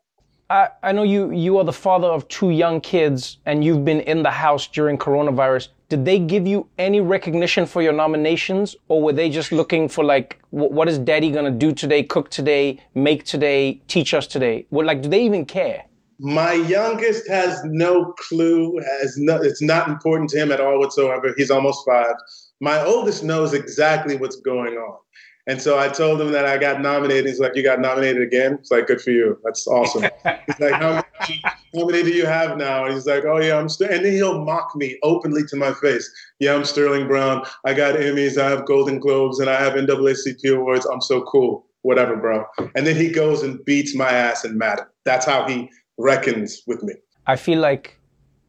I, 0.50 0.70
I 0.84 0.92
know 0.92 1.04
you 1.04 1.32
you 1.32 1.58
are 1.60 1.64
the 1.64 1.74
father 1.74 2.08
of 2.08 2.28
two 2.28 2.50
young 2.50 2.82
kids 2.82 3.38
and 3.46 3.64
you've 3.64 3.86
been 3.86 4.02
in 4.02 4.24
the 4.24 4.32
house 4.32 4.68
during 4.68 4.98
coronavirus. 4.98 5.70
Did 5.92 6.06
they 6.06 6.20
give 6.20 6.48
you 6.48 6.70
any 6.78 7.02
recognition 7.02 7.66
for 7.66 7.82
your 7.82 7.92
nominations 7.92 8.78
or 8.88 9.04
were 9.04 9.12
they 9.12 9.30
just 9.30 9.52
looking 9.52 9.90
for 9.90 10.06
like 10.06 10.40
what 10.52 10.88
is 10.88 10.98
daddy 10.98 11.30
going 11.32 11.44
to 11.44 11.52
do 11.52 11.74
today, 11.74 12.02
cook 12.02 12.30
today, 12.30 12.80
make 12.96 13.26
today, 13.26 13.82
teach 13.90 14.14
us 14.14 14.26
today? 14.26 14.66
What 14.70 14.86
like 14.86 15.02
do 15.02 15.10
they 15.10 15.22
even 15.26 15.44
care? 15.44 15.84
My 16.18 16.54
youngest 16.54 17.28
has 17.28 17.62
no 17.66 18.14
clue. 18.14 18.80
Has 19.02 19.18
no. 19.18 19.36
It's 19.42 19.62
not 19.62 19.90
important 19.90 20.30
to 20.30 20.38
him 20.42 20.54
at 20.54 20.62
all 20.62 20.80
whatsoever. 20.80 21.34
He's 21.36 21.52
almost 21.52 21.86
five. 21.86 22.16
My 22.62 22.82
oldest 22.86 23.26
knows 23.26 23.54
exactly 23.54 24.16
what's 24.16 24.38
going 24.38 24.76
on, 24.76 24.98
and 25.48 25.62
so 25.62 25.80
I 25.80 25.88
told 25.88 26.22
him 26.22 26.32
that 26.32 26.46
I 26.46 26.58
got 26.58 26.82
nominated. 26.82 27.26
He's 27.26 27.40
like, 27.40 27.56
"You 27.56 27.64
got 27.64 27.80
nominated 27.80 28.22
again?" 28.22 28.54
It's 28.60 28.72
like, 28.72 28.88
"Good 28.88 29.02
for 29.02 29.12
you. 29.12 29.40
That's 29.44 29.68
awesome." 29.68 30.04
He's 30.04 30.60
like, 30.60 30.74
"How 30.74 30.94
many, 30.94 31.42
how 31.44 31.86
many 31.86 32.04
do 32.04 32.12
you 32.12 32.26
have 32.26 32.58
now?" 32.58 32.86
And 32.86 32.94
he's 32.94 33.08
like, 33.08 33.26
"Oh 33.26 33.40
yeah, 33.40 33.58
I'm." 33.58 33.70
St-. 33.70 33.92
And 33.92 34.06
then 34.06 34.14
he'll 34.14 34.44
mock 34.44 34.76
me 34.76 34.98
openly 35.04 35.44
to 35.48 35.56
my 35.56 35.74
face. 35.74 36.10
Yeah, 36.40 36.56
I'm 36.56 36.66
Sterling 36.66 37.08
Brown. 37.08 37.46
I 37.66 37.74
got 37.74 37.96
Emmys. 37.96 38.38
I 38.38 38.50
have 38.50 38.66
Golden 38.66 39.00
Globes, 39.00 39.40
and 39.40 39.50
I 39.50 39.62
have 39.62 39.74
NAACP 39.74 40.56
awards. 40.56 40.86
I'm 40.86 41.02
so 41.02 41.22
cool. 41.24 41.66
Whatever, 41.84 42.16
bro. 42.16 42.46
And 42.76 42.86
then 42.86 42.96
he 42.96 43.10
goes 43.10 43.42
and 43.42 43.64
beats 43.66 43.96
my 43.96 44.12
ass 44.12 44.46
in 44.46 44.58
Madden. 44.58 44.86
That's 45.04 45.26
how 45.26 45.48
he 45.48 45.70
reckons 45.98 46.62
with 46.68 46.84
me. 46.84 46.94
I 47.26 47.36
feel 47.36 47.60
like 47.60 47.98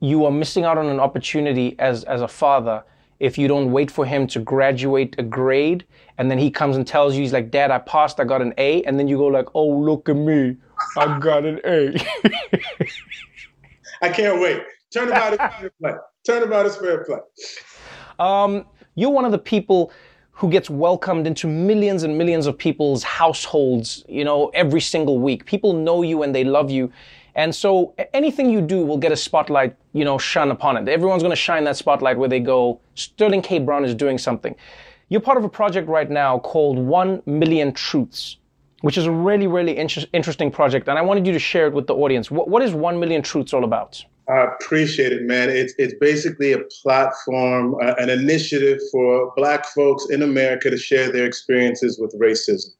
you 0.00 0.26
are 0.26 0.30
missing 0.30 0.64
out 0.64 0.76
on 0.76 0.86
an 0.86 1.00
opportunity 1.00 1.76
as 1.78 2.04
as 2.04 2.20
a 2.20 2.28
father 2.28 2.84
if 3.22 3.38
you 3.38 3.46
don't 3.46 3.70
wait 3.70 3.90
for 3.90 4.04
him 4.04 4.26
to 4.26 4.40
graduate 4.40 5.14
a 5.18 5.22
grade 5.22 5.84
and 6.18 6.30
then 6.30 6.38
he 6.38 6.50
comes 6.50 6.76
and 6.76 6.86
tells 6.86 7.14
you 7.14 7.22
he's 7.22 7.32
like 7.32 7.50
dad 7.50 7.70
I 7.70 7.78
passed 7.78 8.20
I 8.20 8.24
got 8.24 8.42
an 8.42 8.52
A 8.58 8.82
and 8.82 8.98
then 8.98 9.08
you 9.08 9.16
go 9.16 9.26
like 9.26 9.48
oh 9.54 9.68
look 9.68 10.08
at 10.08 10.16
me 10.16 10.56
I 10.96 11.18
got 11.18 11.44
an 11.44 11.60
A 11.64 11.94
I 14.02 14.08
can't 14.08 14.40
wait. 14.40 14.62
Turnabout 14.92 15.32
is 15.32 15.38
fair 15.38 15.70
play. 15.80 15.92
Turnabout 16.26 16.66
is 16.66 16.76
fair 16.76 17.04
play. 17.04 17.18
Um, 18.18 18.66
you're 18.96 19.10
one 19.10 19.24
of 19.24 19.32
the 19.32 19.38
people 19.38 19.92
who 20.32 20.50
gets 20.50 20.68
welcomed 20.68 21.26
into 21.26 21.46
millions 21.46 22.02
and 22.02 22.18
millions 22.18 22.46
of 22.46 22.58
people's 22.58 23.04
households, 23.04 24.04
you 24.08 24.24
know, 24.24 24.48
every 24.54 24.80
single 24.80 25.20
week. 25.20 25.46
People 25.46 25.72
know 25.72 26.02
you 26.02 26.24
and 26.24 26.34
they 26.34 26.42
love 26.42 26.70
you. 26.70 26.90
And 27.34 27.54
so 27.54 27.94
anything 28.12 28.50
you 28.50 28.60
do 28.60 28.84
will 28.84 28.98
get 28.98 29.12
a 29.12 29.16
spotlight, 29.16 29.74
you 29.92 30.04
know, 30.04 30.18
shone 30.18 30.50
upon 30.50 30.76
it. 30.76 30.88
Everyone's 30.88 31.22
going 31.22 31.30
to 31.32 31.36
shine 31.36 31.64
that 31.64 31.76
spotlight 31.76 32.18
where 32.18 32.28
they 32.28 32.40
go, 32.40 32.80
Sterling 32.94 33.42
K. 33.42 33.58
Brown 33.58 33.84
is 33.84 33.94
doing 33.94 34.18
something. 34.18 34.54
You're 35.08 35.20
part 35.20 35.38
of 35.38 35.44
a 35.44 35.48
project 35.48 35.88
right 35.88 36.10
now 36.10 36.38
called 36.38 36.78
1 36.78 37.22
Million 37.26 37.72
Truths, 37.72 38.36
which 38.82 38.98
is 38.98 39.06
a 39.06 39.10
really, 39.10 39.46
really 39.46 39.76
inter- 39.76 40.06
interesting 40.12 40.50
project. 40.50 40.88
And 40.88 40.98
I 40.98 41.02
wanted 41.02 41.26
you 41.26 41.32
to 41.32 41.38
share 41.38 41.66
it 41.66 41.72
with 41.72 41.86
the 41.86 41.94
audience. 41.94 42.30
What, 42.30 42.48
what 42.48 42.62
is 42.62 42.74
1 42.74 42.98
Million 43.00 43.22
Truths 43.22 43.52
all 43.52 43.64
about? 43.64 44.04
I 44.28 44.44
appreciate 44.44 45.12
it, 45.12 45.22
man. 45.22 45.50
It's 45.50 45.74
it's 45.78 45.94
basically 46.00 46.52
a 46.52 46.60
platform, 46.82 47.74
uh, 47.82 47.94
an 47.98 48.08
initiative 48.08 48.78
for 48.92 49.32
Black 49.36 49.66
folks 49.66 50.06
in 50.10 50.22
America 50.22 50.70
to 50.70 50.76
share 50.76 51.10
their 51.10 51.26
experiences 51.26 51.98
with 51.98 52.16
racism, 52.20 52.70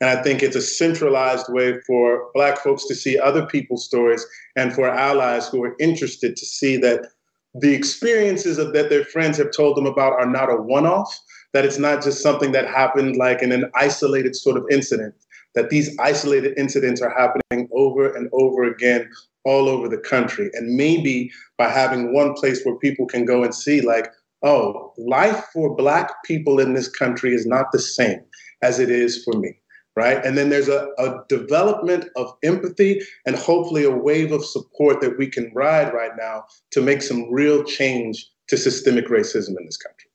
and 0.00 0.10
I 0.10 0.22
think 0.22 0.42
it's 0.42 0.56
a 0.56 0.62
centralized 0.62 1.46
way 1.48 1.80
for 1.86 2.30
Black 2.34 2.58
folks 2.58 2.86
to 2.86 2.94
see 2.94 3.18
other 3.18 3.46
people's 3.46 3.84
stories, 3.84 4.24
and 4.56 4.72
for 4.72 4.88
allies 4.88 5.48
who 5.48 5.62
are 5.64 5.76
interested 5.80 6.36
to 6.36 6.46
see 6.46 6.76
that 6.78 7.06
the 7.54 7.74
experiences 7.74 8.58
of, 8.58 8.72
that 8.74 8.90
their 8.90 9.04
friends 9.04 9.38
have 9.38 9.50
told 9.50 9.76
them 9.76 9.86
about 9.86 10.12
are 10.12 10.28
not 10.28 10.50
a 10.50 10.56
one-off. 10.56 11.18
That 11.54 11.64
it's 11.64 11.78
not 11.78 12.04
just 12.04 12.22
something 12.22 12.52
that 12.52 12.68
happened 12.68 13.16
like 13.16 13.42
in 13.42 13.52
an 13.52 13.70
isolated 13.74 14.36
sort 14.36 14.58
of 14.58 14.66
incident. 14.70 15.14
That 15.54 15.70
these 15.70 15.96
isolated 15.98 16.58
incidents 16.58 17.00
are 17.00 17.10
happening 17.10 17.68
over 17.72 18.14
and 18.14 18.28
over 18.32 18.64
again 18.64 19.10
all 19.44 19.66
over 19.68 19.88
the 19.88 19.96
country. 19.96 20.50
And 20.52 20.76
maybe 20.76 21.32
by 21.56 21.70
having 21.70 22.12
one 22.12 22.34
place 22.34 22.62
where 22.64 22.76
people 22.76 23.06
can 23.06 23.24
go 23.24 23.42
and 23.42 23.54
see, 23.54 23.80
like, 23.80 24.12
oh, 24.42 24.92
life 24.98 25.42
for 25.52 25.74
Black 25.74 26.22
people 26.22 26.60
in 26.60 26.74
this 26.74 26.88
country 26.88 27.34
is 27.34 27.46
not 27.46 27.72
the 27.72 27.78
same 27.78 28.20
as 28.62 28.78
it 28.78 28.90
is 28.90 29.24
for 29.24 29.32
me. 29.38 29.58
Right. 29.98 30.24
And 30.24 30.38
then 30.38 30.48
there's 30.48 30.68
a, 30.68 30.82
a 30.98 31.24
development 31.28 32.02
of 32.14 32.26
empathy 32.44 32.92
and 33.26 33.34
hopefully 33.34 33.82
a 33.82 33.90
wave 33.90 34.30
of 34.30 34.44
support 34.44 35.00
that 35.00 35.18
we 35.18 35.26
can 35.26 35.50
ride 35.54 35.92
right 35.92 36.12
now 36.16 36.44
to 36.70 36.80
make 36.80 37.02
some 37.02 37.20
real 37.32 37.64
change 37.64 38.14
to 38.46 38.56
systemic 38.56 39.06
racism 39.08 39.52
in 39.58 39.64
this 39.66 39.76
country. 39.76 40.08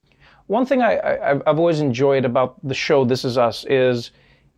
One 0.48 0.66
thing 0.66 0.82
I, 0.82 0.94
I, 0.96 1.32
I've 1.50 1.60
always 1.60 1.82
enjoyed 1.82 2.24
about 2.24 2.66
the 2.66 2.74
show 2.74 3.04
This 3.04 3.26
Is 3.26 3.38
Us 3.38 3.66
is 3.66 4.12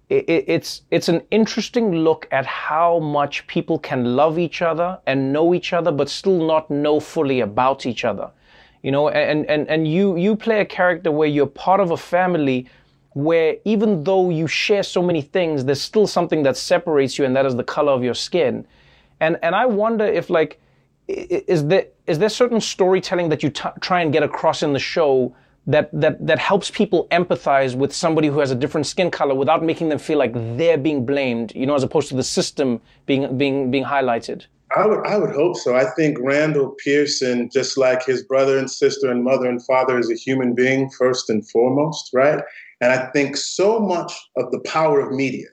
it, 0.09 0.25
it's 0.55 0.83
it's 0.91 1.09
an 1.09 1.21
interesting 1.31 1.85
look 2.07 2.27
at 2.31 2.45
how 2.45 2.99
much 2.99 3.47
people 3.47 3.79
can 3.79 4.15
love 4.15 4.37
each 4.37 4.61
other 4.61 4.99
and 5.07 5.33
know 5.33 5.55
each 5.55 5.73
other, 5.73 5.91
but 5.91 6.07
still 6.07 6.45
not 6.45 6.69
know 6.69 6.99
fully 6.99 7.39
about 7.39 7.87
each 7.87 8.05
other. 8.05 8.29
You 8.83 8.91
know, 8.91 9.09
and 9.09 9.47
and 9.47 9.67
and 9.67 9.87
you 9.87 10.17
you 10.17 10.35
play 10.35 10.59
a 10.61 10.65
character 10.65 11.11
where 11.11 11.27
you're 11.27 11.53
part 11.65 11.79
of 11.79 11.89
a 11.89 11.97
family 11.97 12.67
where 13.15 13.55
even 13.63 14.03
though 14.03 14.29
you 14.29 14.45
share 14.45 14.83
so 14.83 15.01
many 15.01 15.21
things, 15.21 15.63
there's 15.63 15.81
still 15.81 16.05
something 16.05 16.43
that 16.43 16.57
separates 16.57 17.17
you, 17.17 17.25
and 17.25 17.35
that 17.35 17.45
is 17.45 17.55
the 17.55 17.63
color 17.63 17.93
of 17.93 18.03
your 18.03 18.13
skin. 18.13 18.67
And 19.19 19.39
and 19.41 19.55
I 19.55 19.65
wonder 19.65 20.05
if 20.05 20.29
like 20.29 20.59
is 21.07 21.65
there 21.67 21.87
is 22.07 22.19
there 22.19 22.29
certain 22.29 22.59
storytelling 22.59 23.29
that 23.29 23.41
you 23.41 23.49
t- 23.49 23.69
try 23.79 24.01
and 24.01 24.11
get 24.11 24.21
across 24.21 24.63
in 24.63 24.73
the 24.73 24.79
show 24.79 25.33
that, 25.67 25.89
that, 25.93 26.25
that 26.25 26.39
helps 26.39 26.69
people 26.69 27.07
empathize 27.09 27.75
with 27.75 27.93
somebody 27.93 28.27
who 28.27 28.39
has 28.39 28.51
a 28.51 28.55
different 28.55 28.85
skin 28.85 29.09
color 29.09 29.33
without 29.33 29.63
making 29.63 29.89
them 29.89 29.97
feel 29.97 30.19
like 30.19 30.31
they're 30.57 30.77
being 30.77 31.05
blamed, 31.05 31.53
you 31.55 31.65
know, 31.65 31.73
as 31.73 31.83
opposed 31.83 32.09
to 32.09 32.15
the 32.15 32.23
system 32.23 32.79
being, 33.05 33.37
being, 33.37 33.71
being 33.71 33.83
highlighted? 33.83 34.45
I 34.75 34.85
would, 34.85 35.05
I 35.07 35.17
would 35.17 35.31
hope 35.31 35.57
so. 35.57 35.75
I 35.75 35.85
think 35.95 36.17
Randall 36.21 36.75
Pearson, 36.83 37.49
just 37.51 37.77
like 37.77 38.05
his 38.05 38.23
brother 38.23 38.57
and 38.57 38.69
sister 38.69 39.09
and 39.09 39.23
mother 39.23 39.47
and 39.47 39.63
father, 39.65 39.97
is 39.97 40.11
a 40.11 40.15
human 40.15 40.53
being 40.53 40.89
first 40.91 41.29
and 41.29 41.47
foremost, 41.49 42.11
right? 42.13 42.43
And 42.81 42.91
I 42.91 43.07
think 43.11 43.37
so 43.37 43.79
much 43.79 44.13
of 44.37 44.51
the 44.51 44.59
power 44.61 44.99
of 44.99 45.11
media 45.11 45.47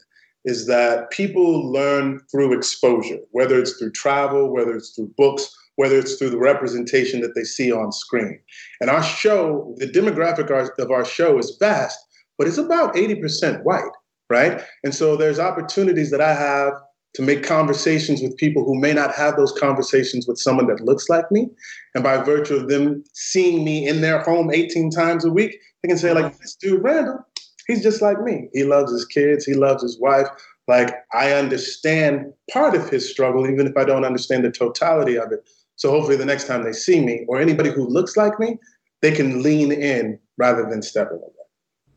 is 0.44 0.66
that 0.66 1.11
people 1.11 1.70
learn 1.70 2.20
through 2.30 2.52
exposure, 2.52 3.18
whether 3.30 3.61
it's 3.61 3.78
through 3.78 3.92
travel, 3.92 4.52
whether 4.52 4.74
it's 4.74 4.90
through 4.90 5.12
books, 5.16 5.48
whether 5.76 5.98
it's 5.98 6.16
through 6.16 6.30
the 6.30 6.38
representation 6.38 7.20
that 7.20 7.35
they 7.35 7.44
see 7.44 7.72
on 7.72 7.92
screen. 7.92 8.38
And 8.80 8.90
our 8.90 9.02
show, 9.02 9.74
the 9.78 9.87
demographic 9.87 10.50
of 10.78 10.90
our 10.90 11.04
show 11.04 11.38
is 11.38 11.56
vast, 11.58 11.98
but 12.38 12.46
it's 12.46 12.58
about 12.58 12.94
80% 12.94 13.62
white, 13.62 13.85
right? 14.28 14.62
And 14.85 14.94
so 14.94 15.16
there's 15.16 15.38
opportunities 15.38 16.11
that 16.11 16.20
I 16.20 16.35
have 16.35 16.72
to 17.14 17.22
make 17.22 17.42
conversations 17.42 18.22
with 18.22 18.37
people 18.37 18.64
who 18.64 18.79
may 18.79 18.92
not 18.92 19.14
have 19.14 19.37
those 19.37 19.53
conversations 19.53 20.27
with 20.27 20.38
someone 20.38 20.66
that 20.66 20.81
looks 20.81 21.09
like 21.09 21.31
me. 21.31 21.48
And 21.94 22.03
by 22.03 22.16
virtue 22.18 22.55
of 22.55 22.68
them 22.68 23.05
seeing 23.12 23.64
me 23.64 23.87
in 23.87 24.01
their 24.01 24.20
home 24.20 24.51
18 24.51 24.90
times 24.90 25.25
a 25.25 25.31
week, 25.31 25.59
they 25.83 25.88
can 25.88 25.98
say, 25.98 26.12
like, 26.12 26.27
mm-hmm. 26.27 26.38
this 26.40 26.55
dude, 26.55 26.83
Randall, 26.83 27.18
he's 27.66 27.83
just 27.83 28.01
like 28.01 28.20
me. 28.22 28.48
He 28.53 28.64
loves 28.64 28.92
his 28.92 29.05
kids, 29.05 29.44
he 29.44 29.55
loves 29.55 29.83
his 29.83 30.01
wife. 30.01 30.29
Like, 30.68 30.94
I 31.12 31.33
understand 31.33 32.33
part 32.51 32.75
of 32.75 32.88
his 32.88 33.11
struggle, 33.11 33.51
even 33.51 33.66
if 33.66 33.77
I 33.77 33.85
don't 33.85 34.05
understand 34.05 34.44
the 34.44 34.51
totality 34.51 35.18
of 35.18 35.33
it. 35.33 35.46
So 35.77 35.90
hopefully 35.90 36.16
the 36.16 36.25
next 36.25 36.46
time 36.46 36.62
they 36.62 36.72
see 36.72 37.05
me 37.05 37.25
or 37.29 37.40
anybody 37.40 37.70
who 37.70 37.87
looks 37.87 38.16
like 38.16 38.38
me, 38.38 38.59
they 39.01 39.11
can 39.11 39.42
lean 39.42 39.72
in 39.72 40.18
rather 40.38 40.68
than 40.68 40.81
stepping 40.81 41.18
away. 41.18 41.29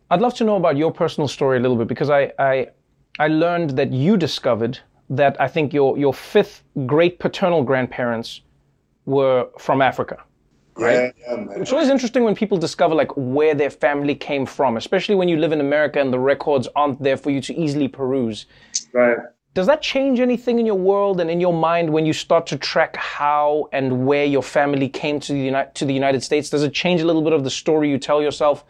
I'd 0.10 0.22
love 0.22 0.34
to 0.36 0.44
know 0.44 0.56
about 0.56 0.76
your 0.76 0.92
personal 0.92 1.28
story 1.28 1.58
a 1.58 1.62
little 1.62 1.78
bit 1.78 1.88
because 1.88 2.10
I, 2.10 2.32
I, 2.40 2.68
I 3.20 3.28
learned 3.28 3.72
that 3.72 3.92
you 3.94 4.18
discovered 4.18 4.80
that 5.10 5.40
I 5.40 5.48
think 5.48 5.74
your, 5.74 5.98
your 5.98 6.14
fifth 6.14 6.64
great 6.86 7.20
paternal 7.20 7.64
grandparents 7.64 8.42
were 9.06 9.50
from 9.60 9.82
Africa. 9.82 10.24
Right. 10.78 11.14
Yeah, 11.22 11.36
yeah, 11.36 11.46
it's 11.56 11.72
always 11.72 11.88
interesting 11.88 12.24
when 12.24 12.36
people 12.36 12.58
discover 12.58 12.96
like 12.96 13.12
where 13.16 13.56
their 13.56 13.70
family 13.70 14.14
came 14.14 14.46
from, 14.46 14.76
especially 14.76 15.16
when 15.16 15.30
you 15.30 15.38
live 15.38 15.54
in 15.54 15.62
America 15.62 16.02
and 16.02 16.12
the 16.12 16.20
records 16.20 16.68
aren't 16.76 17.02
there 17.02 17.16
for 17.16 17.30
you 17.30 17.40
to 17.42 17.58
easily 17.58 17.88
peruse. 17.88 18.46
Right. 18.92 19.18
Does 19.54 19.68
that 19.68 19.82
change 19.82 20.20
anything 20.20 20.60
in 20.60 20.66
your 20.66 20.76
world 20.76 21.22
and 21.22 21.32
in 21.32 21.40
your 21.40 21.54
mind 21.54 21.90
when 21.90 22.06
you 22.06 22.12
start 22.12 22.46
to 22.48 22.58
track 22.58 22.98
how 22.98 23.70
and 23.72 24.06
where 24.06 24.26
your 24.26 24.44
family 24.44 24.90
came 24.90 25.18
to 25.22 25.32
the, 25.32 25.40
United, 25.40 25.76
to 25.76 25.86
the 25.86 25.94
United 25.94 26.22
States? 26.22 26.50
Does 26.50 26.64
it 26.64 26.74
change 26.74 27.00
a 27.00 27.06
little 27.06 27.22
bit 27.22 27.32
of 27.32 27.46
the 27.46 27.50
story 27.50 27.90
you 27.90 27.98
tell 27.98 28.22
yourself 28.22 28.66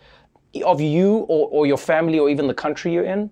of 0.64 0.80
you 0.80 1.26
or, 1.28 1.50
or 1.50 1.66
your 1.66 1.78
family 1.78 2.20
or 2.20 2.30
even 2.30 2.46
the 2.46 2.54
country 2.54 2.94
you're 2.94 3.04
in? 3.04 3.32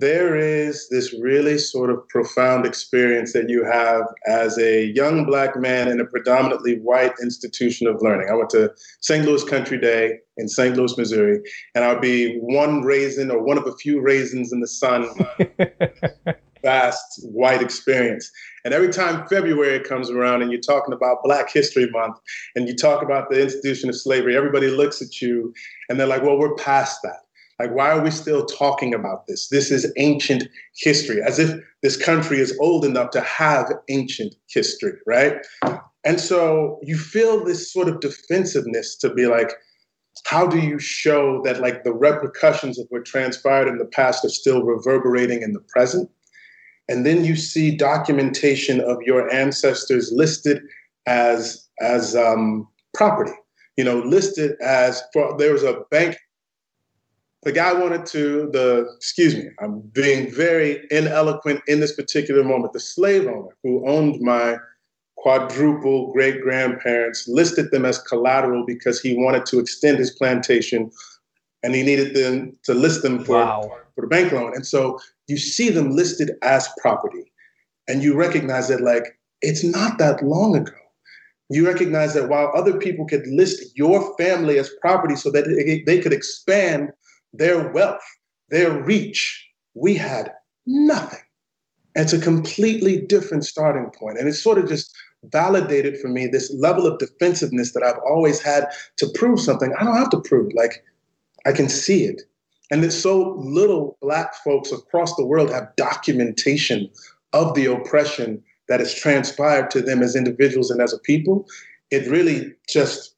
There 0.00 0.36
is 0.36 0.88
this 0.90 1.12
really 1.20 1.58
sort 1.58 1.90
of 1.90 2.06
profound 2.06 2.64
experience 2.64 3.32
that 3.32 3.48
you 3.48 3.64
have 3.64 4.02
as 4.28 4.56
a 4.56 4.92
young 4.94 5.24
black 5.24 5.56
man 5.56 5.88
in 5.88 5.98
a 5.98 6.04
predominantly 6.04 6.78
white 6.78 7.14
institution 7.20 7.88
of 7.88 8.00
learning. 8.00 8.28
I 8.30 8.34
went 8.34 8.50
to 8.50 8.70
St. 9.00 9.26
Louis 9.26 9.42
Country 9.42 9.76
Day 9.76 10.20
in 10.36 10.48
St. 10.48 10.76
Louis, 10.76 10.96
Missouri, 10.96 11.40
and 11.74 11.84
I'll 11.84 11.98
be 11.98 12.38
one 12.38 12.82
raisin 12.82 13.32
or 13.32 13.42
one 13.42 13.58
of 13.58 13.66
a 13.66 13.74
few 13.74 14.00
raisins 14.00 14.52
in 14.52 14.60
the 14.60 14.68
sun 14.68 15.08
vast 16.62 17.20
white 17.24 17.60
experience. 17.60 18.30
And 18.64 18.72
every 18.72 18.90
time 18.90 19.26
February 19.26 19.80
comes 19.80 20.10
around 20.10 20.42
and 20.42 20.52
you're 20.52 20.60
talking 20.60 20.94
about 20.94 21.24
Black 21.24 21.52
History 21.52 21.90
Month 21.90 22.18
and 22.54 22.68
you 22.68 22.76
talk 22.76 23.02
about 23.02 23.30
the 23.30 23.42
institution 23.42 23.88
of 23.88 23.96
slavery, 23.96 24.36
everybody 24.36 24.68
looks 24.68 25.02
at 25.02 25.20
you 25.20 25.52
and 25.88 25.98
they're 25.98 26.06
like, 26.06 26.22
well, 26.22 26.38
we're 26.38 26.54
past 26.54 27.00
that. 27.02 27.22
Like, 27.58 27.74
why 27.74 27.90
are 27.90 28.02
we 28.02 28.10
still 28.10 28.46
talking 28.46 28.94
about 28.94 29.26
this? 29.26 29.48
This 29.48 29.70
is 29.70 29.92
ancient 29.96 30.48
history, 30.76 31.20
as 31.22 31.38
if 31.38 31.60
this 31.82 31.96
country 31.96 32.38
is 32.38 32.56
old 32.60 32.84
enough 32.84 33.10
to 33.10 33.20
have 33.20 33.72
ancient 33.88 34.34
history, 34.48 34.92
right? 35.06 35.44
And 36.04 36.20
so 36.20 36.78
you 36.82 36.96
feel 36.96 37.44
this 37.44 37.72
sort 37.72 37.88
of 37.88 38.00
defensiveness 38.00 38.96
to 38.98 39.12
be 39.12 39.26
like, 39.26 39.52
how 40.24 40.46
do 40.46 40.58
you 40.58 40.78
show 40.78 41.42
that 41.44 41.60
like 41.60 41.84
the 41.84 41.92
repercussions 41.92 42.78
of 42.78 42.86
what 42.90 43.04
transpired 43.04 43.68
in 43.68 43.78
the 43.78 43.84
past 43.84 44.24
are 44.24 44.30
still 44.30 44.62
reverberating 44.62 45.42
in 45.42 45.52
the 45.52 45.60
present? 45.60 46.08
and 46.88 47.04
then 47.04 47.24
you 47.24 47.36
see 47.36 47.76
documentation 47.76 48.80
of 48.80 48.98
your 49.02 49.32
ancestors 49.32 50.10
listed 50.12 50.62
as 51.06 51.66
as 51.80 52.16
um, 52.16 52.66
property. 52.94 53.32
You 53.76 53.84
know, 53.84 54.00
listed 54.00 54.56
as 54.60 55.02
for 55.12 55.36
there 55.38 55.52
was 55.52 55.62
a 55.62 55.82
bank. 55.90 56.16
The 57.48 57.54
guy 57.54 57.72
wanted 57.72 58.04
to 58.08 58.50
the 58.52 58.92
excuse 58.94 59.34
me, 59.34 59.48
I'm 59.58 59.80
being 59.80 60.30
very 60.30 60.86
ineloquent 60.90 61.62
in 61.66 61.80
this 61.80 61.96
particular 61.96 62.44
moment. 62.44 62.74
The 62.74 62.80
slave 62.80 63.26
owner 63.26 63.56
who 63.62 63.88
owned 63.88 64.20
my 64.20 64.58
quadruple 65.16 66.12
great 66.12 66.42
grandparents 66.42 67.26
listed 67.26 67.70
them 67.70 67.86
as 67.86 68.02
collateral 68.02 68.66
because 68.66 69.00
he 69.00 69.14
wanted 69.16 69.46
to 69.46 69.60
extend 69.60 69.96
his 69.96 70.10
plantation 70.10 70.90
and 71.62 71.74
he 71.74 71.82
needed 71.82 72.14
them 72.14 72.54
to 72.64 72.74
list 72.74 73.00
them 73.00 73.24
for, 73.24 73.36
wow. 73.36 73.78
for 73.94 74.02
the 74.02 74.08
bank 74.08 74.30
loan. 74.30 74.52
And 74.54 74.66
so 74.66 75.00
you 75.26 75.38
see 75.38 75.70
them 75.70 75.92
listed 75.96 76.32
as 76.42 76.68
property 76.82 77.32
and 77.88 78.02
you 78.02 78.14
recognize 78.14 78.68
that 78.68 78.82
like 78.82 79.18
it's 79.40 79.64
not 79.64 79.96
that 79.96 80.22
long 80.22 80.54
ago 80.54 80.74
you 81.50 81.66
recognize 81.66 82.14
that 82.14 82.28
while 82.28 82.52
other 82.54 82.76
people 82.76 83.06
could 83.06 83.26
list 83.26 83.74
your 83.74 84.14
family 84.18 84.58
as 84.58 84.70
property 84.82 85.16
so 85.16 85.30
that 85.30 85.46
they 85.86 85.98
could 85.98 86.12
expand 86.12 86.92
their 87.32 87.70
wealth 87.72 88.02
their 88.50 88.82
reach 88.82 89.46
we 89.74 89.94
had 89.94 90.32
nothing 90.66 91.20
it's 91.94 92.12
a 92.12 92.20
completely 92.20 93.00
different 93.00 93.44
starting 93.44 93.90
point 93.90 94.18
and 94.18 94.28
it 94.28 94.34
sort 94.34 94.58
of 94.58 94.68
just 94.68 94.96
validated 95.24 95.98
for 95.98 96.08
me 96.08 96.26
this 96.26 96.52
level 96.54 96.86
of 96.86 96.98
defensiveness 96.98 97.72
that 97.72 97.82
i've 97.82 98.00
always 98.08 98.40
had 98.40 98.68
to 98.96 99.08
prove 99.14 99.40
something 99.40 99.72
i 99.78 99.84
don't 99.84 99.96
have 99.96 100.10
to 100.10 100.20
prove 100.20 100.50
like 100.54 100.84
i 101.46 101.52
can 101.52 101.68
see 101.68 102.04
it 102.04 102.22
and 102.70 102.84
that 102.84 102.92
so 102.92 103.34
little 103.38 103.96
Black 104.02 104.34
folks 104.34 104.72
across 104.72 105.16
the 105.16 105.24
world 105.24 105.50
have 105.50 105.74
documentation 105.76 106.90
of 107.32 107.54
the 107.54 107.66
oppression 107.66 108.42
that 108.68 108.80
has 108.80 108.94
transpired 108.94 109.70
to 109.70 109.80
them 109.80 110.02
as 110.02 110.14
individuals 110.14 110.70
and 110.70 110.80
as 110.82 110.92
a 110.92 110.98
people. 110.98 111.46
It 111.90 112.10
really 112.10 112.52
just, 112.68 113.14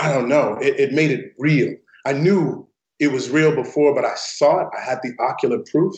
I 0.00 0.12
don't 0.12 0.28
know, 0.28 0.56
it, 0.60 0.78
it 0.80 0.92
made 0.92 1.10
it 1.10 1.34
real. 1.38 1.74
I 2.06 2.14
knew 2.14 2.66
it 2.98 3.12
was 3.12 3.30
real 3.30 3.54
before, 3.54 3.94
but 3.94 4.04
I 4.04 4.14
saw 4.16 4.60
it. 4.60 4.68
I 4.76 4.82
had 4.82 5.00
the 5.02 5.12
ocular 5.20 5.58
proof. 5.70 5.94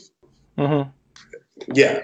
Mm-hmm. 0.58 0.90
Yeah. 1.74 2.02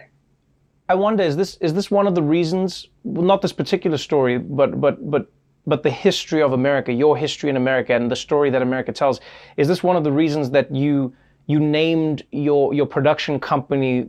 I 0.88 0.94
wonder 0.94 1.24
is 1.24 1.36
this 1.36 1.56
is 1.56 1.74
this 1.74 1.90
one 1.90 2.06
of 2.06 2.14
the 2.14 2.22
reasons? 2.22 2.88
Well, 3.02 3.24
not 3.24 3.42
this 3.42 3.52
particular 3.52 3.98
story, 3.98 4.38
but 4.38 4.80
but 4.80 5.10
but 5.10 5.30
but 5.66 5.82
the 5.82 5.90
history 5.90 6.42
of 6.42 6.52
America, 6.52 6.92
your 6.92 7.16
history 7.16 7.50
in 7.50 7.56
America, 7.56 7.92
and 7.94 8.10
the 8.10 8.16
story 8.16 8.50
that 8.50 8.62
America 8.62 8.92
tells. 8.92 9.20
Is 9.56 9.66
this 9.66 9.82
one 9.82 9.96
of 9.96 10.04
the 10.04 10.12
reasons 10.12 10.50
that 10.50 10.72
you 10.74 11.12
you 11.46 11.58
named 11.58 12.24
your 12.30 12.72
your 12.72 12.86
production 12.86 13.40
company 13.40 14.08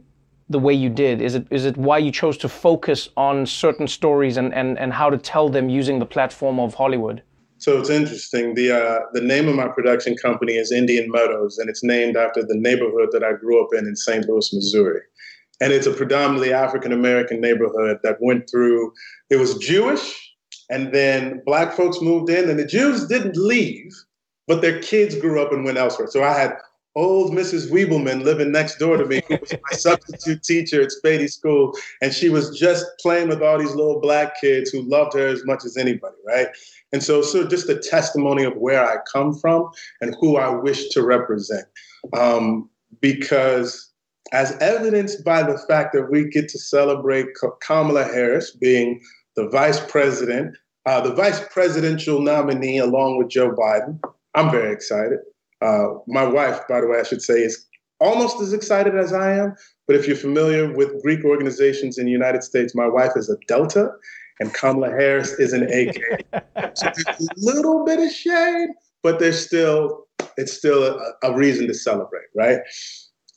the 0.49 0.59
way 0.59 0.73
you 0.73 0.89
did? 0.89 1.21
Is 1.21 1.35
it 1.35 1.47
is 1.49 1.65
it 1.65 1.77
why 1.77 1.97
you 1.97 2.11
chose 2.11 2.37
to 2.37 2.49
focus 2.49 3.09
on 3.17 3.45
certain 3.45 3.87
stories 3.87 4.37
and 4.37 4.53
and 4.53 4.77
and 4.77 4.93
how 4.93 5.09
to 5.09 5.17
tell 5.17 5.49
them 5.49 5.69
using 5.69 5.99
the 5.99 6.05
platform 6.05 6.59
of 6.59 6.75
Hollywood? 6.75 7.23
So 7.59 7.79
it's 7.79 7.89
interesting. 7.89 8.53
The 8.53 8.71
uh, 8.71 8.99
the 9.13 9.21
name 9.21 9.47
of 9.47 9.55
my 9.55 9.67
production 9.67 10.15
company 10.15 10.53
is 10.53 10.71
Indian 10.71 11.09
Meadows, 11.09 11.57
and 11.57 11.69
it's 11.69 11.83
named 11.83 12.15
after 12.15 12.43
the 12.43 12.55
neighborhood 12.55 13.09
that 13.11 13.23
I 13.23 13.33
grew 13.33 13.63
up 13.63 13.69
in 13.73 13.87
in 13.87 13.95
St. 13.95 14.27
Louis, 14.27 14.53
Missouri. 14.53 15.01
And 15.59 15.73
it's 15.73 15.87
a 15.87 15.91
predominantly 15.91 16.53
African 16.53 16.91
American 16.91 17.41
neighborhood 17.41 17.97
that 18.03 18.17
went 18.21 18.49
through. 18.49 18.93
It 19.29 19.37
was 19.37 19.57
Jewish, 19.57 20.35
and 20.69 20.93
then 20.93 21.41
black 21.45 21.73
folks 21.73 21.99
moved 21.99 22.29
in, 22.29 22.49
and 22.49 22.59
the 22.59 22.65
Jews 22.65 23.07
didn't 23.07 23.37
leave, 23.37 23.91
but 24.45 24.61
their 24.61 24.79
kids 24.81 25.15
grew 25.15 25.41
up 25.41 25.51
and 25.51 25.65
went 25.65 25.79
elsewhere. 25.79 26.07
So 26.11 26.23
I 26.23 26.33
had 26.33 26.55
old 26.97 27.31
Mrs. 27.31 27.69
Weebelman 27.69 28.23
living 28.23 28.51
next 28.51 28.77
door 28.77 28.97
to 28.97 29.05
me, 29.05 29.21
who 29.27 29.37
was 29.37 29.51
my 29.51 29.77
substitute 29.77 30.41
teacher 30.41 30.81
at 30.81 30.89
Spady 30.89 31.31
School, 31.31 31.73
and 32.01 32.11
she 32.11 32.29
was 32.29 32.57
just 32.57 32.85
playing 32.99 33.29
with 33.29 33.43
all 33.43 33.59
these 33.59 33.75
little 33.75 34.01
black 34.01 34.41
kids 34.41 34.71
who 34.71 34.81
loved 34.81 35.13
her 35.13 35.27
as 35.27 35.45
much 35.45 35.63
as 35.63 35.77
anybody, 35.77 36.15
right? 36.25 36.47
And 36.91 37.03
so, 37.03 37.21
so 37.21 37.47
just 37.47 37.69
a 37.69 37.77
testimony 37.77 38.43
of 38.43 38.57
where 38.57 38.83
I 38.83 38.97
come 39.13 39.35
from 39.35 39.69
and 40.01 40.15
who 40.19 40.37
I 40.37 40.49
wish 40.49 40.89
to 40.89 41.03
represent. 41.03 41.67
Um, 42.17 42.67
because, 42.99 43.91
as 44.31 44.57
evidenced 44.59 45.23
by 45.23 45.43
the 45.43 45.59
fact 45.69 45.93
that 45.93 46.09
we 46.09 46.27
get 46.29 46.49
to 46.49 46.57
celebrate 46.57 47.27
Kamala 47.61 48.05
Harris 48.05 48.51
being 48.51 49.01
the 49.35 49.47
vice 49.49 49.79
president, 49.81 50.57
uh, 50.87 51.01
the 51.01 51.13
vice 51.13 51.41
presidential 51.51 52.21
nominee 52.21 52.79
along 52.79 53.19
with 53.19 53.29
Joe 53.29 53.51
Biden, 53.51 53.99
I'm 54.33 54.49
very 54.49 54.73
excited. 54.73 55.19
Uh, 55.61 55.87
my 56.07 56.25
wife, 56.25 56.59
by 56.67 56.81
the 56.81 56.87
way, 56.87 56.99
I 56.99 57.03
should 57.03 57.21
say, 57.21 57.41
is 57.41 57.65
almost 57.99 58.39
as 58.41 58.53
excited 58.53 58.95
as 58.95 59.13
I 59.13 59.31
am. 59.33 59.55
But 59.87 59.95
if 59.95 60.07
you're 60.07 60.17
familiar 60.17 60.71
with 60.71 61.01
Greek 61.01 61.23
organizations 61.25 61.97
in 61.97 62.05
the 62.05 62.11
United 62.11 62.43
States, 62.43 62.75
my 62.75 62.87
wife 62.87 63.11
is 63.15 63.29
a 63.29 63.37
Delta, 63.47 63.91
and 64.39 64.53
Kamala 64.53 64.89
Harris 64.89 65.31
is 65.33 65.53
an 65.53 65.63
AK. 65.63 65.97
so 66.75 66.91
there's 66.95 67.19
a 67.19 67.33
little 67.37 67.85
bit 67.85 67.99
of 67.99 68.11
shade, 68.11 68.69
but 69.01 69.19
there's 69.19 69.43
still 69.43 70.05
it's 70.37 70.53
still 70.53 70.83
a, 70.83 71.13
a 71.23 71.35
reason 71.35 71.65
to 71.67 71.73
celebrate, 71.73 72.27
right? 72.35 72.59